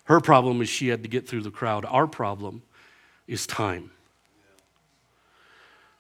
Her 0.05 0.21
problem 0.21 0.63
is 0.63 0.69
she 0.69 0.89
had 0.89 1.03
to 1.03 1.09
get 1.09 1.29
through 1.29 1.43
the 1.43 1.51
crowd. 1.51 1.85
Our 1.85 2.07
problem 2.07 2.63
is 3.27 3.47
time. 3.47 3.91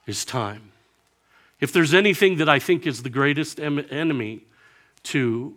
Is 0.06 0.24
time. 0.24 0.72
If 1.60 1.72
there's 1.72 1.92
anything 1.92 2.38
that 2.38 2.48
I 2.48 2.58
think 2.58 2.86
is 2.86 3.02
the 3.02 3.10
greatest 3.10 3.60
em- 3.60 3.84
enemy 3.90 4.44
to 5.04 5.54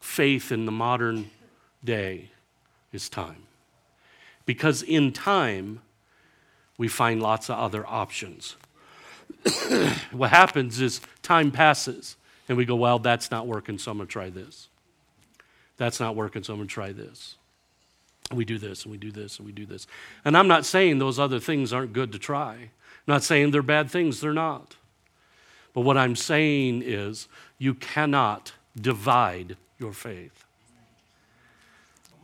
faith 0.00 0.52
in 0.52 0.66
the 0.66 0.72
modern 0.72 1.30
day, 1.82 2.30
is 2.92 3.08
time. 3.08 3.44
Because 4.44 4.82
in 4.82 5.12
time, 5.12 5.80
we 6.78 6.88
find 6.88 7.22
lots 7.22 7.48
of 7.48 7.58
other 7.58 7.86
options. 7.86 8.56
what 10.12 10.30
happens 10.30 10.80
is 10.80 11.00
time 11.22 11.50
passes 11.50 12.16
and 12.48 12.56
we 12.56 12.64
go, 12.64 12.76
well, 12.76 12.98
that's 12.98 13.30
not 13.30 13.46
working, 13.46 13.78
so 13.78 13.90
I'm 13.90 13.98
going 13.98 14.06
to 14.06 14.12
try 14.12 14.30
this. 14.30 14.68
That's 15.76 16.00
not 16.00 16.16
working, 16.16 16.42
so 16.42 16.52
I'm 16.52 16.58
going 16.58 16.68
to 16.68 16.74
try 16.74 16.92
this. 16.92 17.36
We 18.32 18.44
do 18.44 18.58
this 18.58 18.84
and 18.84 18.92
we 18.92 18.98
do 18.98 19.12
this 19.12 19.38
and 19.38 19.46
we 19.46 19.52
do 19.52 19.66
this. 19.66 19.86
And 20.24 20.36
I'm 20.36 20.48
not 20.48 20.64
saying 20.64 20.98
those 20.98 21.18
other 21.18 21.38
things 21.38 21.72
aren't 21.72 21.92
good 21.92 22.12
to 22.12 22.18
try. 22.18 22.54
I'm 22.54 22.68
not 23.06 23.22
saying 23.22 23.50
they're 23.50 23.62
bad 23.62 23.90
things, 23.90 24.20
they're 24.20 24.32
not. 24.32 24.76
But 25.74 25.82
what 25.82 25.96
I'm 25.96 26.16
saying 26.16 26.82
is 26.84 27.28
you 27.58 27.74
cannot 27.74 28.52
divide 28.80 29.56
your 29.78 29.92
faith. 29.92 30.44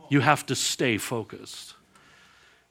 You 0.09 0.19
have 0.21 0.45
to 0.47 0.55
stay 0.55 0.97
focused. 0.97 1.75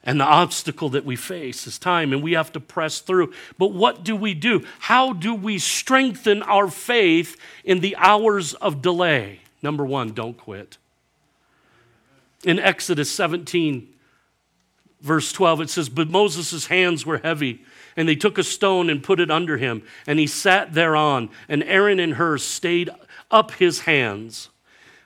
And 0.05 0.19
the 0.19 0.25
obstacle 0.25 0.89
that 0.91 1.05
we 1.05 1.15
face 1.15 1.67
is 1.67 1.79
time, 1.79 2.13
and 2.13 2.23
we 2.23 2.33
have 2.33 2.53
to 2.53 2.61
press 2.61 2.99
through. 2.99 3.33
But 3.57 3.73
what 3.73 4.03
do 4.03 4.17
we 4.17 4.35
do? 4.35 4.65
How 4.81 5.13
do 5.13 5.33
we 5.33 5.59
strengthen 5.59 6.43
our 6.43 6.69
faith 6.69 7.37
in 7.65 7.81
the 7.81 7.95
hours 7.97 8.55
of 8.55 8.83
delay? 8.83 9.41
Number 9.63 9.85
one, 9.85 10.13
don't 10.13 10.37
quit. 10.37 10.77
In 12.45 12.59
Exodus 12.59 13.11
17, 13.13 13.89
verse 15.01 15.31
12, 15.31 15.61
it 15.61 15.71
says, 15.71 15.89
But 15.89 16.11
Moses' 16.11 16.67
hands 16.67 17.07
were 17.07 17.19
heavy, 17.19 17.65
and 17.97 18.09
they 18.09 18.17
took 18.17 18.39
a 18.39 18.43
stone 18.43 18.91
and 18.91 19.05
put 19.05 19.21
it 19.21 19.31
under 19.31 19.57
him, 19.57 19.85
and 20.05 20.19
he 20.19 20.27
sat 20.27 20.75
thereon, 20.75 21.31
and 21.49 21.63
Aaron 21.63 22.01
and 22.01 22.15
Hur 22.15 22.39
stayed 22.39 22.91
up 23.31 23.53
his 23.53 23.83
hands 23.83 24.49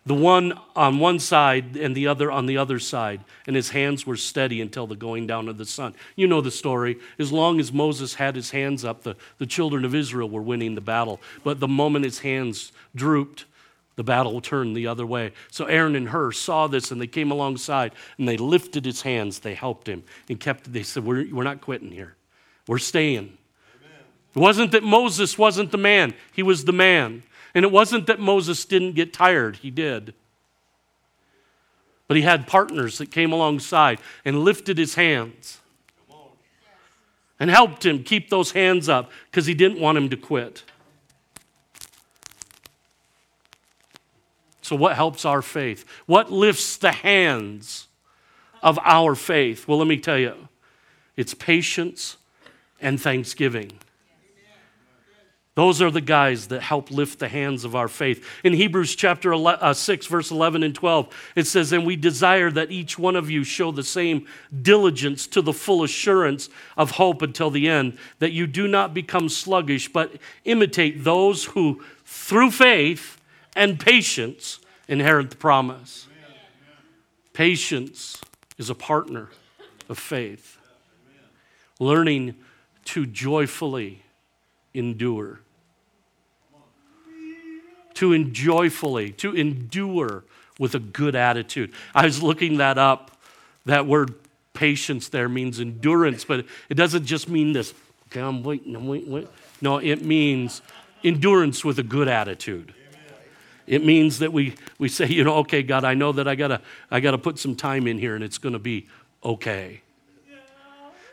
the 0.06 0.14
one 0.14 0.58
on 0.76 1.00
one 1.00 1.18
side 1.18 1.76
and 1.76 1.94
the 1.94 2.06
other 2.06 2.30
on 2.30 2.46
the 2.46 2.56
other 2.56 2.78
side, 2.78 3.22
and 3.46 3.56
his 3.56 3.70
hands 3.70 4.06
were 4.06 4.16
steady 4.16 4.60
until 4.60 4.86
the 4.86 4.94
going 4.94 5.26
down 5.26 5.48
of 5.48 5.58
the 5.58 5.66
sun. 5.66 5.94
You 6.14 6.28
know 6.28 6.40
the 6.40 6.52
story. 6.52 6.98
As 7.18 7.32
long 7.32 7.58
as 7.58 7.72
Moses 7.72 8.14
had 8.14 8.36
his 8.36 8.52
hands 8.52 8.84
up, 8.84 9.02
the, 9.02 9.16
the 9.38 9.46
children 9.46 9.84
of 9.84 9.96
Israel 9.96 10.30
were 10.30 10.42
winning 10.42 10.76
the 10.76 10.80
battle. 10.80 11.20
But 11.42 11.58
the 11.58 11.66
moment 11.66 12.04
his 12.04 12.20
hands 12.20 12.70
drooped, 12.94 13.46
the 13.96 14.04
battle 14.04 14.40
turned 14.40 14.76
the 14.76 14.86
other 14.86 15.04
way. 15.04 15.32
So 15.50 15.64
Aaron 15.64 15.96
and 15.96 16.10
Hur 16.10 16.30
saw 16.30 16.68
this 16.68 16.92
and 16.92 17.00
they 17.00 17.08
came 17.08 17.32
alongside 17.32 17.92
and 18.16 18.28
they 18.28 18.36
lifted 18.36 18.84
his 18.84 19.02
hands. 19.02 19.40
They 19.40 19.54
helped 19.54 19.88
him 19.88 20.04
and 20.28 20.38
kept, 20.38 20.72
they 20.72 20.84
said, 20.84 21.04
We're, 21.04 21.26
we're 21.34 21.42
not 21.42 21.60
quitting 21.60 21.90
here. 21.90 22.14
We're 22.68 22.78
staying. 22.78 23.36
Amen. 23.74 24.04
It 24.36 24.38
wasn't 24.38 24.70
that 24.70 24.84
Moses 24.84 25.36
wasn't 25.36 25.72
the 25.72 25.78
man, 25.78 26.14
he 26.32 26.44
was 26.44 26.64
the 26.64 26.72
man. 26.72 27.24
And 27.56 27.64
it 27.64 27.72
wasn't 27.72 28.06
that 28.06 28.20
Moses 28.20 28.66
didn't 28.66 28.92
get 28.92 29.14
tired, 29.14 29.56
he 29.56 29.70
did. 29.70 30.12
But 32.06 32.18
he 32.18 32.22
had 32.22 32.46
partners 32.46 32.98
that 32.98 33.10
came 33.10 33.32
alongside 33.32 33.98
and 34.26 34.40
lifted 34.40 34.76
his 34.76 34.94
hands 34.94 35.58
and 37.40 37.48
helped 37.48 37.86
him 37.86 38.04
keep 38.04 38.28
those 38.28 38.50
hands 38.50 38.90
up 38.90 39.10
because 39.30 39.46
he 39.46 39.54
didn't 39.54 39.80
want 39.80 39.96
him 39.96 40.10
to 40.10 40.18
quit. 40.18 40.64
So, 44.60 44.76
what 44.76 44.94
helps 44.94 45.24
our 45.24 45.40
faith? 45.40 45.86
What 46.04 46.30
lifts 46.30 46.76
the 46.76 46.92
hands 46.92 47.88
of 48.62 48.78
our 48.82 49.14
faith? 49.14 49.66
Well, 49.66 49.78
let 49.78 49.88
me 49.88 49.96
tell 49.96 50.18
you 50.18 50.48
it's 51.16 51.32
patience 51.32 52.18
and 52.82 53.00
thanksgiving. 53.00 53.78
Those 55.56 55.80
are 55.80 55.90
the 55.90 56.02
guys 56.02 56.48
that 56.48 56.60
help 56.60 56.90
lift 56.90 57.18
the 57.18 57.28
hands 57.28 57.64
of 57.64 57.74
our 57.74 57.88
faith. 57.88 58.22
In 58.44 58.52
Hebrews 58.52 58.94
chapter 58.94 59.32
11, 59.32 59.64
uh, 59.64 59.72
6, 59.72 60.06
verse 60.06 60.30
11 60.30 60.62
and 60.62 60.74
12, 60.74 61.08
it 61.34 61.46
says, 61.46 61.72
And 61.72 61.86
we 61.86 61.96
desire 61.96 62.50
that 62.50 62.70
each 62.70 62.98
one 62.98 63.16
of 63.16 63.30
you 63.30 63.42
show 63.42 63.72
the 63.72 63.82
same 63.82 64.26
diligence 64.60 65.26
to 65.28 65.40
the 65.40 65.54
full 65.54 65.82
assurance 65.82 66.50
of 66.76 66.90
hope 66.92 67.22
until 67.22 67.48
the 67.48 67.70
end, 67.70 67.96
that 68.18 68.32
you 68.32 68.46
do 68.46 68.68
not 68.68 68.92
become 68.92 69.30
sluggish, 69.30 69.90
but 69.90 70.12
imitate 70.44 71.04
those 71.04 71.46
who, 71.46 71.82
through 72.04 72.50
faith 72.50 73.18
and 73.56 73.80
patience, 73.80 74.60
inherit 74.88 75.30
the 75.30 75.36
promise. 75.36 76.06
Patience 77.32 78.20
is 78.58 78.68
a 78.68 78.74
partner 78.74 79.30
of 79.88 79.98
faith. 79.98 80.58
Learning 81.80 82.34
to 82.84 83.06
joyfully 83.06 84.02
endure 84.74 85.40
to 87.96 88.12
enjoyfully, 88.12 89.10
to 89.12 89.34
endure 89.34 90.24
with 90.58 90.74
a 90.74 90.78
good 90.78 91.14
attitude. 91.14 91.72
I 91.94 92.04
was 92.04 92.22
looking 92.22 92.58
that 92.58 92.78
up. 92.78 93.10
That 93.66 93.86
word 93.86 94.14
patience 94.54 95.08
there 95.08 95.28
means 95.28 95.60
endurance, 95.60 96.24
but 96.24 96.46
it 96.68 96.74
doesn't 96.74 97.04
just 97.04 97.28
mean 97.28 97.52
this, 97.52 97.74
okay, 98.08 98.20
I'm 98.20 98.42
waiting, 98.42 98.74
I'm 98.74 98.86
waiting, 98.86 99.12
waiting. 99.12 99.28
No, 99.60 99.78
it 99.78 100.04
means 100.04 100.62
endurance 101.04 101.64
with 101.64 101.78
a 101.78 101.82
good 101.82 102.08
attitude. 102.08 102.72
It 103.66 103.84
means 103.84 104.20
that 104.20 104.32
we, 104.32 104.54
we 104.78 104.88
say, 104.88 105.06
you 105.08 105.24
know, 105.24 105.36
okay, 105.38 105.62
God, 105.62 105.84
I 105.84 105.94
know 105.94 106.12
that 106.12 106.28
I 106.28 106.36
gotta, 106.36 106.60
I 106.90 107.00
gotta 107.00 107.18
put 107.18 107.38
some 107.38 107.56
time 107.56 107.86
in 107.86 107.98
here 107.98 108.14
and 108.14 108.22
it's 108.22 108.38
gonna 108.38 108.60
be 108.60 108.86
okay. 109.24 109.82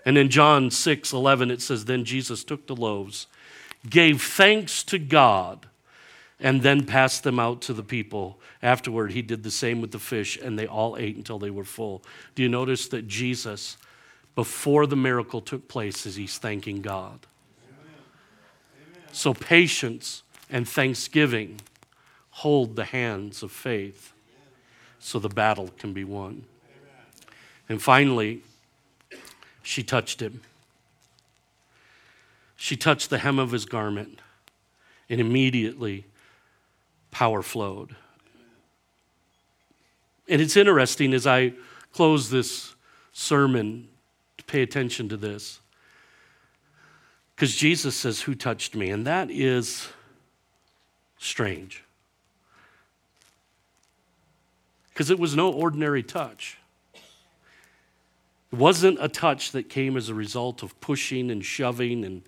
And 0.06 0.18
in 0.18 0.30
John 0.30 0.70
6 0.70 1.14
11, 1.14 1.50
it 1.50 1.62
says, 1.62 1.86
Then 1.86 2.06
Jesus 2.06 2.44
took 2.44 2.68
the 2.68 2.76
loaves, 2.76 3.28
gave 3.90 4.22
thanks 4.22 4.84
to 4.84 5.00
God, 5.00 5.68
and 6.40 6.62
then 6.62 6.86
passed 6.86 7.24
them 7.24 7.40
out 7.40 7.62
to 7.62 7.74
the 7.74 7.84
people. 7.84 8.40
Afterward, 8.62 9.12
he 9.12 9.22
did 9.22 9.44
the 9.44 9.52
same 9.52 9.82
with 9.82 9.92
the 9.92 10.00
fish, 10.00 10.38
and 10.38 10.58
they 10.58 10.68
all 10.68 10.98
ate 10.98 11.16
until 11.16 11.40
they 11.40 11.50
were 11.50 11.64
full. 11.64 12.04
Do 12.36 12.44
you 12.44 12.50
notice 12.50 12.88
that 12.90 13.08
Jesus, 13.08 13.78
before 14.36 14.86
the 14.88 14.96
miracle 14.96 15.42
took 15.42 15.68
place, 15.68 16.06
is 16.06 16.16
he's 16.16 16.38
thanking 16.38 16.82
God? 16.82 17.26
Amen. 17.70 19.04
So, 19.12 19.34
patience 19.34 20.24
and 20.50 20.68
thanksgiving 20.68 21.62
hold 22.32 22.76
the 22.76 22.86
hands 22.86 23.44
of 23.44 23.52
faith 23.52 24.14
so 25.00 25.20
the 25.20 25.30
battle 25.30 25.70
can 25.78 25.94
be 25.94 26.04
won. 26.04 26.46
And 27.70 27.82
finally, 27.82 28.42
she 29.62 29.84
touched 29.84 30.22
him. 30.22 30.42
She 32.56 32.76
touched 32.76 33.10
the 33.10 33.20
hem 33.20 33.40
of 33.40 33.52
his 33.52 33.66
garment, 33.66 34.20
and 35.10 35.20
immediately 35.20 36.06
power 37.14 37.44
flowed. 37.44 37.96
And 40.28 40.42
it's 40.42 40.58
interesting 40.58 41.14
as 41.14 41.28
I 41.28 41.54
close 41.94 42.30
this 42.30 42.74
sermon 43.12 43.88
to 44.38 44.44
pay 44.46 44.64
attention 44.64 45.10
to 45.10 45.18
this. 45.18 45.60
Because 47.36 47.56
Jesus 47.56 47.96
says, 47.96 48.22
Who 48.22 48.34
touched 48.34 48.76
me? 48.76 48.90
And 48.90 49.06
that 49.06 49.30
is 49.30 49.88
strange. 51.20 51.84
Because 54.90 55.12
it 55.12 55.20
was 55.20 55.36
no 55.36 55.52
ordinary 55.52 56.04
touch. 56.04 56.58
It 58.52 58.58
wasn't 58.58 58.98
a 59.00 59.08
touch 59.08 59.52
that 59.52 59.70
came 59.70 59.98
as 59.98 60.10
a 60.10 60.16
result 60.16 60.64
of 60.64 60.80
pushing 60.82 61.30
and 61.30 61.46
shoving 61.46 62.04
and 62.04 62.24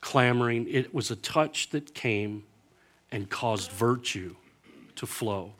clamoring. 0.00 0.68
It 0.68 0.94
was 0.94 1.10
a 1.10 1.16
touch 1.16 1.70
that 1.70 1.94
came 1.94 2.44
and 3.16 3.30
caused 3.30 3.70
virtue 3.70 4.36
to 4.94 5.06
flow. 5.06 5.54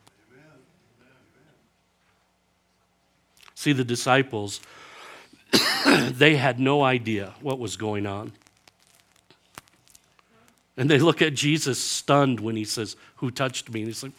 See, 3.55 3.73
the 3.73 3.83
disciples, 3.83 4.61
they 5.87 6.37
had 6.37 6.61
no 6.61 6.85
idea 6.85 7.33
what 7.41 7.59
was 7.59 7.79
going 7.79 8.05
on. 8.05 8.33
And 10.77 10.91
they 10.91 10.99
look 10.99 11.23
at 11.23 11.33
Jesus 11.33 11.83
stunned 11.83 12.41
when 12.41 12.57
he 12.57 12.67
says, 12.67 12.95
Who 13.17 13.31
touched 13.31 13.73
me? 13.73 13.81
And 13.81 13.89
he's 13.89 14.03
like, 14.03 14.13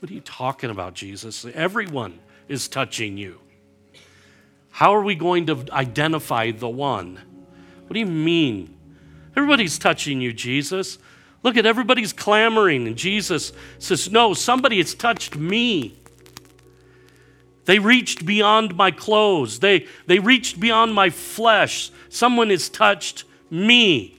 What 0.00 0.10
are 0.10 0.14
you 0.14 0.20
talking 0.20 0.70
about, 0.70 0.94
Jesus? 0.94 1.46
Everyone 1.54 2.18
is 2.48 2.66
touching 2.66 3.16
you. 3.16 3.38
How 4.72 4.96
are 4.96 5.02
we 5.02 5.14
going 5.14 5.46
to 5.46 5.64
identify 5.70 6.50
the 6.50 6.68
one? 6.68 7.20
What 7.86 7.94
do 7.94 8.00
you 8.00 8.06
mean? 8.06 8.76
Everybody's 9.36 9.78
touching 9.78 10.20
you, 10.20 10.32
Jesus. 10.32 10.98
Look 11.42 11.56
at 11.56 11.66
everybody's 11.66 12.12
clamoring. 12.12 12.86
And 12.86 12.96
Jesus 12.96 13.52
says, 13.78 14.10
No, 14.10 14.34
somebody 14.34 14.78
has 14.78 14.94
touched 14.94 15.36
me. 15.36 15.98
They 17.64 17.78
reached 17.78 18.26
beyond 18.26 18.76
my 18.76 18.90
clothes, 18.90 19.60
they, 19.60 19.86
they 20.06 20.18
reached 20.18 20.58
beyond 20.58 20.94
my 20.94 21.10
flesh. 21.10 21.90
Someone 22.08 22.50
has 22.50 22.68
touched 22.68 23.24
me. 23.50 24.18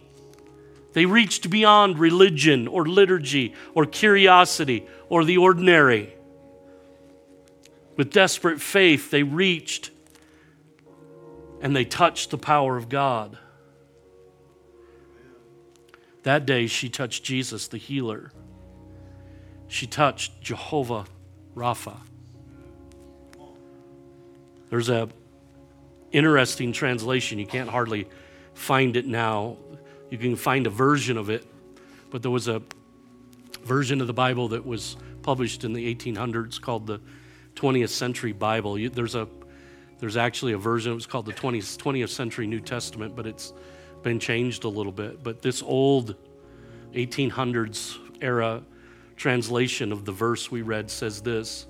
They 0.93 1.05
reached 1.05 1.49
beyond 1.49 1.97
religion 1.97 2.67
or 2.67 2.85
liturgy 2.85 3.53
or 3.73 3.85
curiosity 3.85 4.87
or 5.09 5.25
the 5.25 5.37
ordinary. 5.37 6.13
With 7.97 8.11
desperate 8.11 8.61
faith, 8.61 9.11
they 9.11 9.23
reached 9.23 9.91
and 11.61 11.75
they 11.75 11.85
touched 11.85 12.29
the 12.29 12.37
power 12.37 12.77
of 12.77 12.89
God. 12.89 13.37
That 16.23 16.45
day, 16.45 16.67
she 16.67 16.89
touched 16.89 17.23
Jesus, 17.23 17.67
the 17.67 17.77
healer. 17.77 18.31
She 19.67 19.87
touched 19.87 20.41
Jehovah 20.41 21.05
Rapha. 21.55 21.97
There's 24.69 24.89
a 24.89 25.09
interesting 26.11 26.71
translation. 26.71 27.39
You 27.39 27.45
can't 27.45 27.69
hardly 27.69 28.07
find 28.53 28.95
it 28.95 29.05
now. 29.05 29.57
You 30.09 30.17
can 30.17 30.35
find 30.35 30.65
a 30.67 30.69
version 30.69 31.17
of 31.17 31.29
it, 31.29 31.45
but 32.09 32.21
there 32.21 32.31
was 32.31 32.47
a 32.47 32.61
version 33.65 33.99
of 34.01 34.07
the 34.07 34.13
Bible 34.13 34.49
that 34.49 34.65
was 34.65 34.95
published 35.21 35.63
in 35.63 35.73
the 35.73 35.93
1800s 35.93 36.61
called 36.61 36.87
the 36.87 36.99
20th 37.55 37.89
Century 37.89 38.31
Bible. 38.31 38.77
There's 38.89 39.15
a 39.15 39.27
there's 39.99 40.17
actually 40.17 40.53
a 40.53 40.57
version. 40.57 40.91
It 40.91 40.95
was 40.95 41.05
called 41.05 41.25
the 41.25 41.33
20th, 41.33 41.77
20th 41.77 42.09
Century 42.09 42.45
New 42.45 42.59
Testament, 42.59 43.15
but 43.15 43.25
it's 43.25 43.53
been 44.03 44.19
changed 44.19 44.63
a 44.63 44.69
little 44.69 44.91
bit. 44.91 45.23
But 45.23 45.41
this 45.41 45.63
old 45.63 46.15
1800s 46.93 47.97
era 48.21 48.61
translation 49.15 49.91
of 49.91 50.05
the 50.05 50.11
verse 50.11 50.51
we 50.51 50.61
read 50.61 50.91
says 50.91 51.21
this 51.21 51.65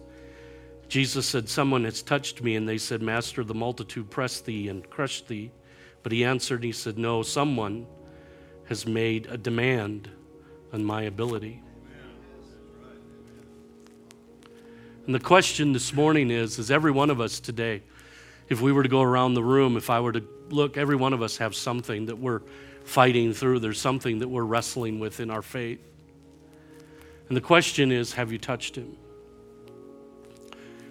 Jesus 0.90 1.26
said, 1.26 1.50
Someone 1.50 1.86
has 1.86 2.04
touched 2.04 2.44
me, 2.44 2.56
and 2.56 2.70
they 2.70 2.78
said, 2.78 3.02
Master, 3.02 3.44
the 3.44 3.56
multitude 3.56 4.12
pressed 4.12 4.46
thee 4.46 4.68
and 4.68 4.88
crushed 4.90 5.28
thee. 5.28 5.52
But 6.04 6.12
he 6.12 6.24
answered, 6.24 6.58
and 6.58 6.66
he 6.66 6.72
said, 6.72 7.00
No, 7.00 7.24
someone 7.24 7.88
has 8.66 8.86
made 8.86 9.26
a 9.28 9.38
demand 9.38 10.10
on 10.72 10.84
my 10.84 11.04
ability. 11.04 11.64
And 15.06 15.16
the 15.16 15.20
question 15.20 15.74
this 15.74 15.94
morning 15.94 16.30
is 16.32 16.60
is 16.60 16.72
every 16.72 16.92
one 16.92 17.10
of 17.10 17.20
us 17.20 17.40
today, 17.40 17.82
if 18.54 18.62
we 18.62 18.72
were 18.72 18.84
to 18.84 18.90
go 18.90 19.02
around 19.02 19.34
the 19.34 19.44
room, 19.44 19.76
if 19.76 19.90
I 19.90 20.00
were 20.00 20.14
to 20.14 20.24
look, 20.50 20.78
every 20.78 20.96
one 20.96 21.12
of 21.12 21.22
us 21.22 21.38
have 21.38 21.56
something 21.56 22.06
that 22.06 22.18
we're 22.18 22.42
fighting 22.86 23.34
through. 23.34 23.60
There's 23.60 23.82
something 23.82 24.20
that 24.20 24.30
we're 24.30 24.44
wrestling 24.44 25.00
with 25.00 25.20
in 25.20 25.30
our 25.30 25.42
faith. 25.42 25.80
And 27.28 27.36
the 27.36 27.42
question 27.42 27.92
is 27.92 28.14
have 28.14 28.32
you 28.32 28.38
touched 28.38 28.76
him? 28.76 28.96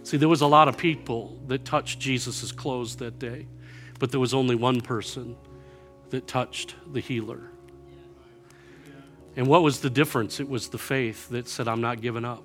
See, 0.03 0.17
there 0.17 0.29
was 0.29 0.41
a 0.41 0.47
lot 0.47 0.67
of 0.67 0.77
people 0.77 1.39
that 1.47 1.65
touched 1.65 2.01
Jesus' 2.01 2.51
clothes 2.51 2.97
that 2.97 3.21
day, 3.21 3.47
but 4.01 4.11
there 4.11 4.21
was 4.21 4.35
only 4.35 4.57
one 4.57 4.81
person 4.81 5.37
that 6.11 6.27
touched 6.27 6.75
the 6.93 7.01
healer. 7.01 7.41
And 9.37 9.47
what 9.47 9.63
was 9.63 9.81
the 9.81 9.89
difference? 9.89 10.41
It 10.41 10.49
was 10.49 10.69
the 10.69 10.79
faith 10.79 11.29
that 11.29 11.49
said, 11.49 11.69
I'm 11.69 11.81
not 11.81 12.01
giving 12.01 12.25
up. 12.25 12.43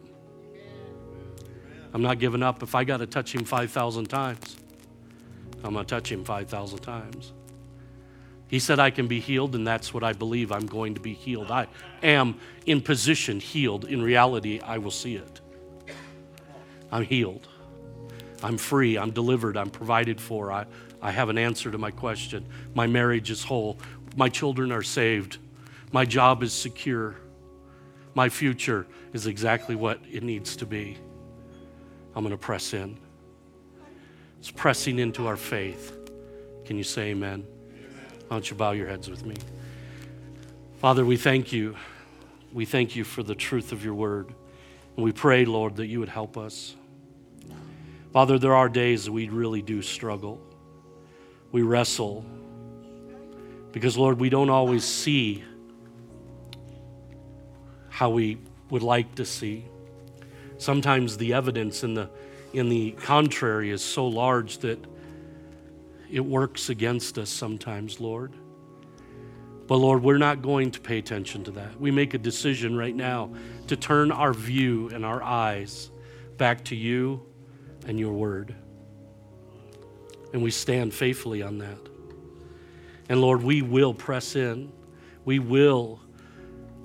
I'm 1.94 2.04
not 2.04 2.20
giving 2.20 2.44
up. 2.44 2.62
If 2.62 2.76
I 2.76 2.84
got 2.84 2.98
to 2.98 3.08
touch 3.08 3.34
him 3.34 3.44
5,000 3.44 4.06
times, 4.06 4.58
I'm 5.68 5.74
going 5.74 5.86
to 5.86 5.90
touch 5.96 6.12
him 6.12 6.24
5,000 6.24 6.80
times. 6.80 7.34
He 8.48 8.60
said, 8.60 8.80
I 8.80 8.90
can 8.90 9.08
be 9.08 9.20
healed, 9.20 9.54
and 9.54 9.68
that's 9.68 9.94
what 9.94 10.02
I 10.02 10.14
believe. 10.14 10.52
I'm 10.54 10.66
going 10.66 10.94
to 10.96 11.02
be 11.02 11.14
healed. 11.14 11.52
I 11.52 11.68
am 12.02 12.40
in 12.66 12.80
position 12.82 13.42
healed. 13.42 13.84
In 13.84 14.02
reality, 14.02 14.62
I 14.62 14.78
will 14.78 14.92
see 14.92 15.16
it. 15.16 15.42
I'm 16.90 17.04
healed. 17.04 17.50
I'm 18.42 18.58
free. 18.58 18.98
I'm 18.98 19.12
delivered. 19.12 19.58
I'm 19.58 19.70
provided 19.70 20.22
for. 20.22 20.54
I, 20.54 20.66
I 21.02 21.12
have 21.12 21.28
an 21.28 21.38
answer 21.38 21.70
to 21.70 21.78
my 21.78 21.92
question. 21.92 22.46
My 22.74 22.88
marriage 22.88 23.30
is 23.30 23.44
whole. 23.44 23.78
My 24.16 24.30
children 24.30 24.72
are 24.72 24.84
saved. 24.84 25.38
My 25.92 26.06
job 26.06 26.44
is 26.44 26.54
secure. 26.54 27.18
My 28.16 28.30
future 28.30 28.88
is 29.12 29.28
exactly 29.28 29.76
what 29.76 30.00
it 30.10 30.24
needs 30.24 30.56
to 30.58 30.66
be. 30.66 30.98
I'm 32.16 32.24
going 32.24 32.32
to 32.32 32.38
press 32.38 32.74
in. 32.74 32.98
It's 34.40 34.52
pressing 34.52 35.00
into 35.00 35.28
our 35.28 35.38
faith. 35.38 35.94
Can 36.66 36.78
you 36.78 36.84
say 36.84 37.10
amen? 37.10 37.46
Why 38.28 38.36
don't 38.36 38.50
you 38.50 38.56
bow 38.56 38.72
your 38.72 38.88
heads 38.88 39.10
with 39.10 39.26
me? 39.26 39.36
Father, 40.80 41.06
we 41.06 41.18
thank 41.18 41.52
you. 41.52 41.76
We 42.54 42.66
thank 42.66 42.96
you 42.96 43.04
for 43.04 43.24
the 43.24 43.36
truth 43.36 43.72
of 43.72 43.84
your 43.84 43.94
word. 43.94 44.34
And 44.96 45.04
we 45.04 45.12
pray, 45.12 45.46
Lord, 45.46 45.78
that 45.78 45.88
you 45.88 46.00
would 46.00 46.10
help 46.10 46.38
us. 46.38 46.76
Father, 48.14 48.38
there 48.40 48.56
are 48.56 48.70
days 48.70 49.10
we 49.10 49.30
really 49.30 49.62
do 49.62 49.82
struggle. 49.82 50.42
We 51.52 51.62
wrestle. 51.62 52.26
Because, 53.72 53.98
Lord, 53.98 54.20
we 54.20 54.30
don't 54.30 54.50
always 54.50 54.84
see 54.84 55.44
how 57.90 58.10
we 58.10 58.38
would 58.70 58.84
like 58.84 59.16
to 59.16 59.26
see. 59.26 59.66
Sometimes 60.58 61.18
the 61.18 61.34
evidence 61.34 61.84
in 61.84 61.94
the, 61.94 62.10
in 62.54 62.70
the 62.70 62.92
contrary 62.92 63.72
is 63.72 63.84
so 63.84 64.08
large 64.08 64.60
that 64.60 64.80
it 66.10 66.22
works 66.22 66.70
against 66.70 67.18
us 67.18 67.30
sometimes, 67.30 68.00
Lord. 68.00 68.34
But 69.68 69.78
Lord, 69.78 70.02
we're 70.02 70.18
not 70.18 70.42
going 70.42 70.72
to 70.72 70.80
pay 70.80 70.98
attention 70.98 71.44
to 71.44 71.52
that. 71.52 71.80
We 71.80 71.92
make 71.92 72.14
a 72.14 72.18
decision 72.18 72.78
right 72.78 72.96
now 72.96 73.32
to 73.68 73.76
turn 73.76 74.12
our 74.12 74.34
view 74.34 74.90
and 74.94 75.06
our 75.06 75.22
eyes 75.22 75.92
back 76.38 76.64
to 76.66 76.76
you 76.76 77.22
and 77.86 78.00
your 78.00 78.14
word. 78.14 78.56
And 80.32 80.42
we 80.42 80.52
stand 80.52 80.94
faithfully 80.94 81.42
on 81.42 81.58
that. 81.58 81.80
And 83.10 83.20
Lord, 83.22 83.44
we 83.44 83.62
will 83.62 83.94
press 83.94 84.36
in. 84.36 84.72
We 85.26 85.40
will 85.40 86.00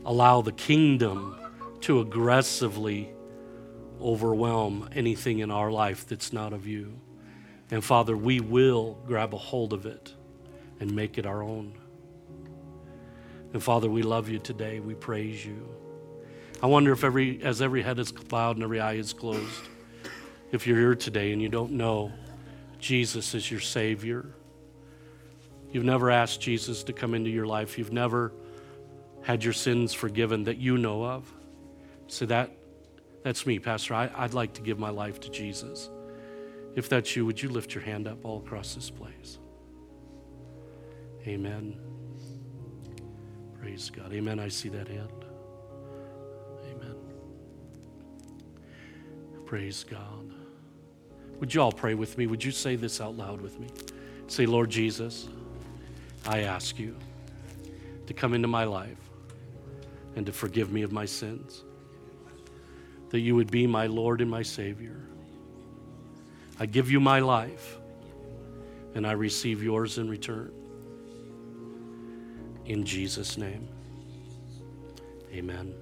allow 0.04 0.42
the 0.42 0.52
kingdom 0.52 1.38
to 1.82 2.00
aggressively 2.00 3.12
overwhelm 4.03 4.88
anything 4.92 5.38
in 5.38 5.50
our 5.50 5.70
life 5.70 6.07
that's 6.07 6.32
not 6.32 6.53
of 6.53 6.66
you. 6.66 6.98
And 7.70 7.82
Father, 7.82 8.16
we 8.16 8.40
will 8.40 8.98
grab 9.07 9.32
a 9.32 9.38
hold 9.38 9.72
of 9.72 9.86
it 9.86 10.14
and 10.80 10.94
make 10.94 11.16
it 11.16 11.26
our 11.26 11.42
own. 11.42 11.74
And 13.53 13.62
Father, 13.62 13.88
we 13.88 14.03
love 14.03 14.28
you 14.28 14.38
today. 14.38 14.80
We 14.80 14.94
praise 14.94 15.44
you. 15.44 15.68
I 16.62 16.66
wonder 16.66 16.92
if 16.92 17.05
every, 17.05 17.42
as 17.42 17.61
every 17.61 17.82
head 17.82 17.98
is 17.98 18.12
bowed 18.12 18.57
and 18.57 18.62
every 18.62 18.80
eye 18.80 18.94
is 18.94 19.12
closed, 19.12 19.68
if 20.53 20.66
you're 20.66 20.78
here 20.78 20.94
today 20.94 21.32
and 21.32 21.40
you 21.40 21.48
don't 21.48 21.72
know 21.72 22.12
Jesus 22.78 23.34
is 23.34 23.50
your 23.50 23.61
Savior, 23.61 24.26
you've 25.70 25.84
never 25.84 26.11
asked 26.11 26.40
Jesus 26.40 26.82
to 26.84 26.92
come 26.92 27.14
into 27.14 27.30
your 27.30 27.46
life, 27.46 27.78
you've 27.78 27.92
never 27.92 28.32
had 29.22 29.42
your 29.44 29.53
sins 29.53 29.94
forgiven 29.94 30.44
that 30.44 30.59
you 30.59 30.76
know 30.76 31.05
of. 31.05 31.32
So 32.09 32.26
that 32.26 32.50
that's 33.22 33.46
me, 33.46 33.58
Pastor. 33.58 33.94
I, 33.94 34.10
I'd 34.16 34.34
like 34.34 34.52
to 34.54 34.62
give 34.62 34.78
my 34.78 34.90
life 34.90 35.20
to 35.20 35.30
Jesus. 35.30 35.88
If 36.74 36.88
that's 36.88 37.14
you, 37.14 37.26
would 37.26 37.42
you 37.42 37.48
lift 37.48 37.74
your 37.74 37.82
hand 37.82 38.08
up 38.08 38.24
all 38.24 38.38
across 38.38 38.74
this 38.74 38.90
place? 38.90 39.38
Amen. 41.26 41.78
Praise 43.60 43.90
God. 43.90 44.12
Amen. 44.12 44.40
I 44.40 44.48
see 44.48 44.68
that 44.70 44.88
hand. 44.88 45.24
Amen. 46.64 46.96
Praise 49.46 49.84
God. 49.84 50.32
Would 51.38 51.54
you 51.54 51.60
all 51.60 51.72
pray 51.72 51.94
with 51.94 52.18
me? 52.18 52.26
Would 52.26 52.42
you 52.42 52.50
say 52.50 52.76
this 52.76 53.00
out 53.00 53.16
loud 53.16 53.40
with 53.40 53.60
me? 53.60 53.68
Say, 54.26 54.46
Lord 54.46 54.70
Jesus, 54.70 55.28
I 56.26 56.40
ask 56.40 56.78
you 56.78 56.96
to 58.06 58.14
come 58.14 58.34
into 58.34 58.48
my 58.48 58.64
life 58.64 58.98
and 60.16 60.26
to 60.26 60.32
forgive 60.32 60.72
me 60.72 60.82
of 60.82 60.92
my 60.92 61.04
sins. 61.04 61.64
That 63.12 63.20
you 63.20 63.36
would 63.36 63.50
be 63.50 63.66
my 63.66 63.86
Lord 63.86 64.20
and 64.20 64.30
my 64.30 64.42
Savior. 64.42 65.00
I 66.58 66.66
give 66.66 66.90
you 66.90 66.98
my 66.98 67.20
life 67.20 67.78
and 68.94 69.06
I 69.06 69.12
receive 69.12 69.62
yours 69.62 69.98
in 69.98 70.08
return. 70.08 70.52
In 72.66 72.84
Jesus' 72.84 73.36
name, 73.36 73.68
amen. 75.32 75.74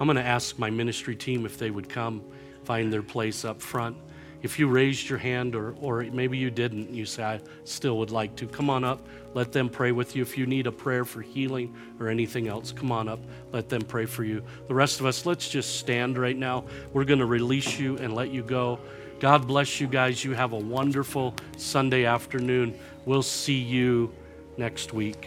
I'm 0.00 0.06
going 0.06 0.16
to 0.16 0.22
ask 0.22 0.58
my 0.58 0.70
ministry 0.70 1.16
team 1.16 1.46
if 1.46 1.58
they 1.58 1.70
would 1.70 1.88
come 1.88 2.22
find 2.64 2.92
their 2.92 3.02
place 3.02 3.44
up 3.44 3.60
front. 3.60 3.96
If 4.44 4.58
you 4.58 4.68
raised 4.68 5.08
your 5.08 5.18
hand 5.18 5.54
or, 5.54 5.74
or 5.80 6.02
maybe 6.02 6.36
you 6.36 6.50
didn't, 6.50 6.90
you 6.90 7.06
say, 7.06 7.24
I 7.24 7.40
still 7.64 7.96
would 7.96 8.10
like 8.10 8.36
to, 8.36 8.46
come 8.46 8.68
on 8.68 8.84
up. 8.84 9.00
Let 9.32 9.52
them 9.52 9.70
pray 9.70 9.90
with 9.90 10.14
you. 10.14 10.20
If 10.20 10.36
you 10.36 10.44
need 10.44 10.66
a 10.66 10.70
prayer 10.70 11.06
for 11.06 11.22
healing 11.22 11.74
or 11.98 12.08
anything 12.08 12.46
else, 12.46 12.70
come 12.70 12.92
on 12.92 13.08
up. 13.08 13.20
Let 13.52 13.70
them 13.70 13.80
pray 13.80 14.04
for 14.04 14.22
you. 14.22 14.42
The 14.68 14.74
rest 14.74 15.00
of 15.00 15.06
us, 15.06 15.24
let's 15.24 15.48
just 15.48 15.78
stand 15.78 16.18
right 16.18 16.36
now. 16.36 16.66
We're 16.92 17.06
going 17.06 17.20
to 17.20 17.26
release 17.26 17.78
you 17.78 17.96
and 17.96 18.14
let 18.14 18.32
you 18.32 18.42
go. 18.42 18.78
God 19.18 19.46
bless 19.46 19.80
you 19.80 19.86
guys. 19.86 20.22
You 20.22 20.34
have 20.34 20.52
a 20.52 20.58
wonderful 20.58 21.34
Sunday 21.56 22.04
afternoon. 22.04 22.78
We'll 23.06 23.22
see 23.22 23.58
you 23.58 24.12
next 24.58 24.92
week. 24.92 25.26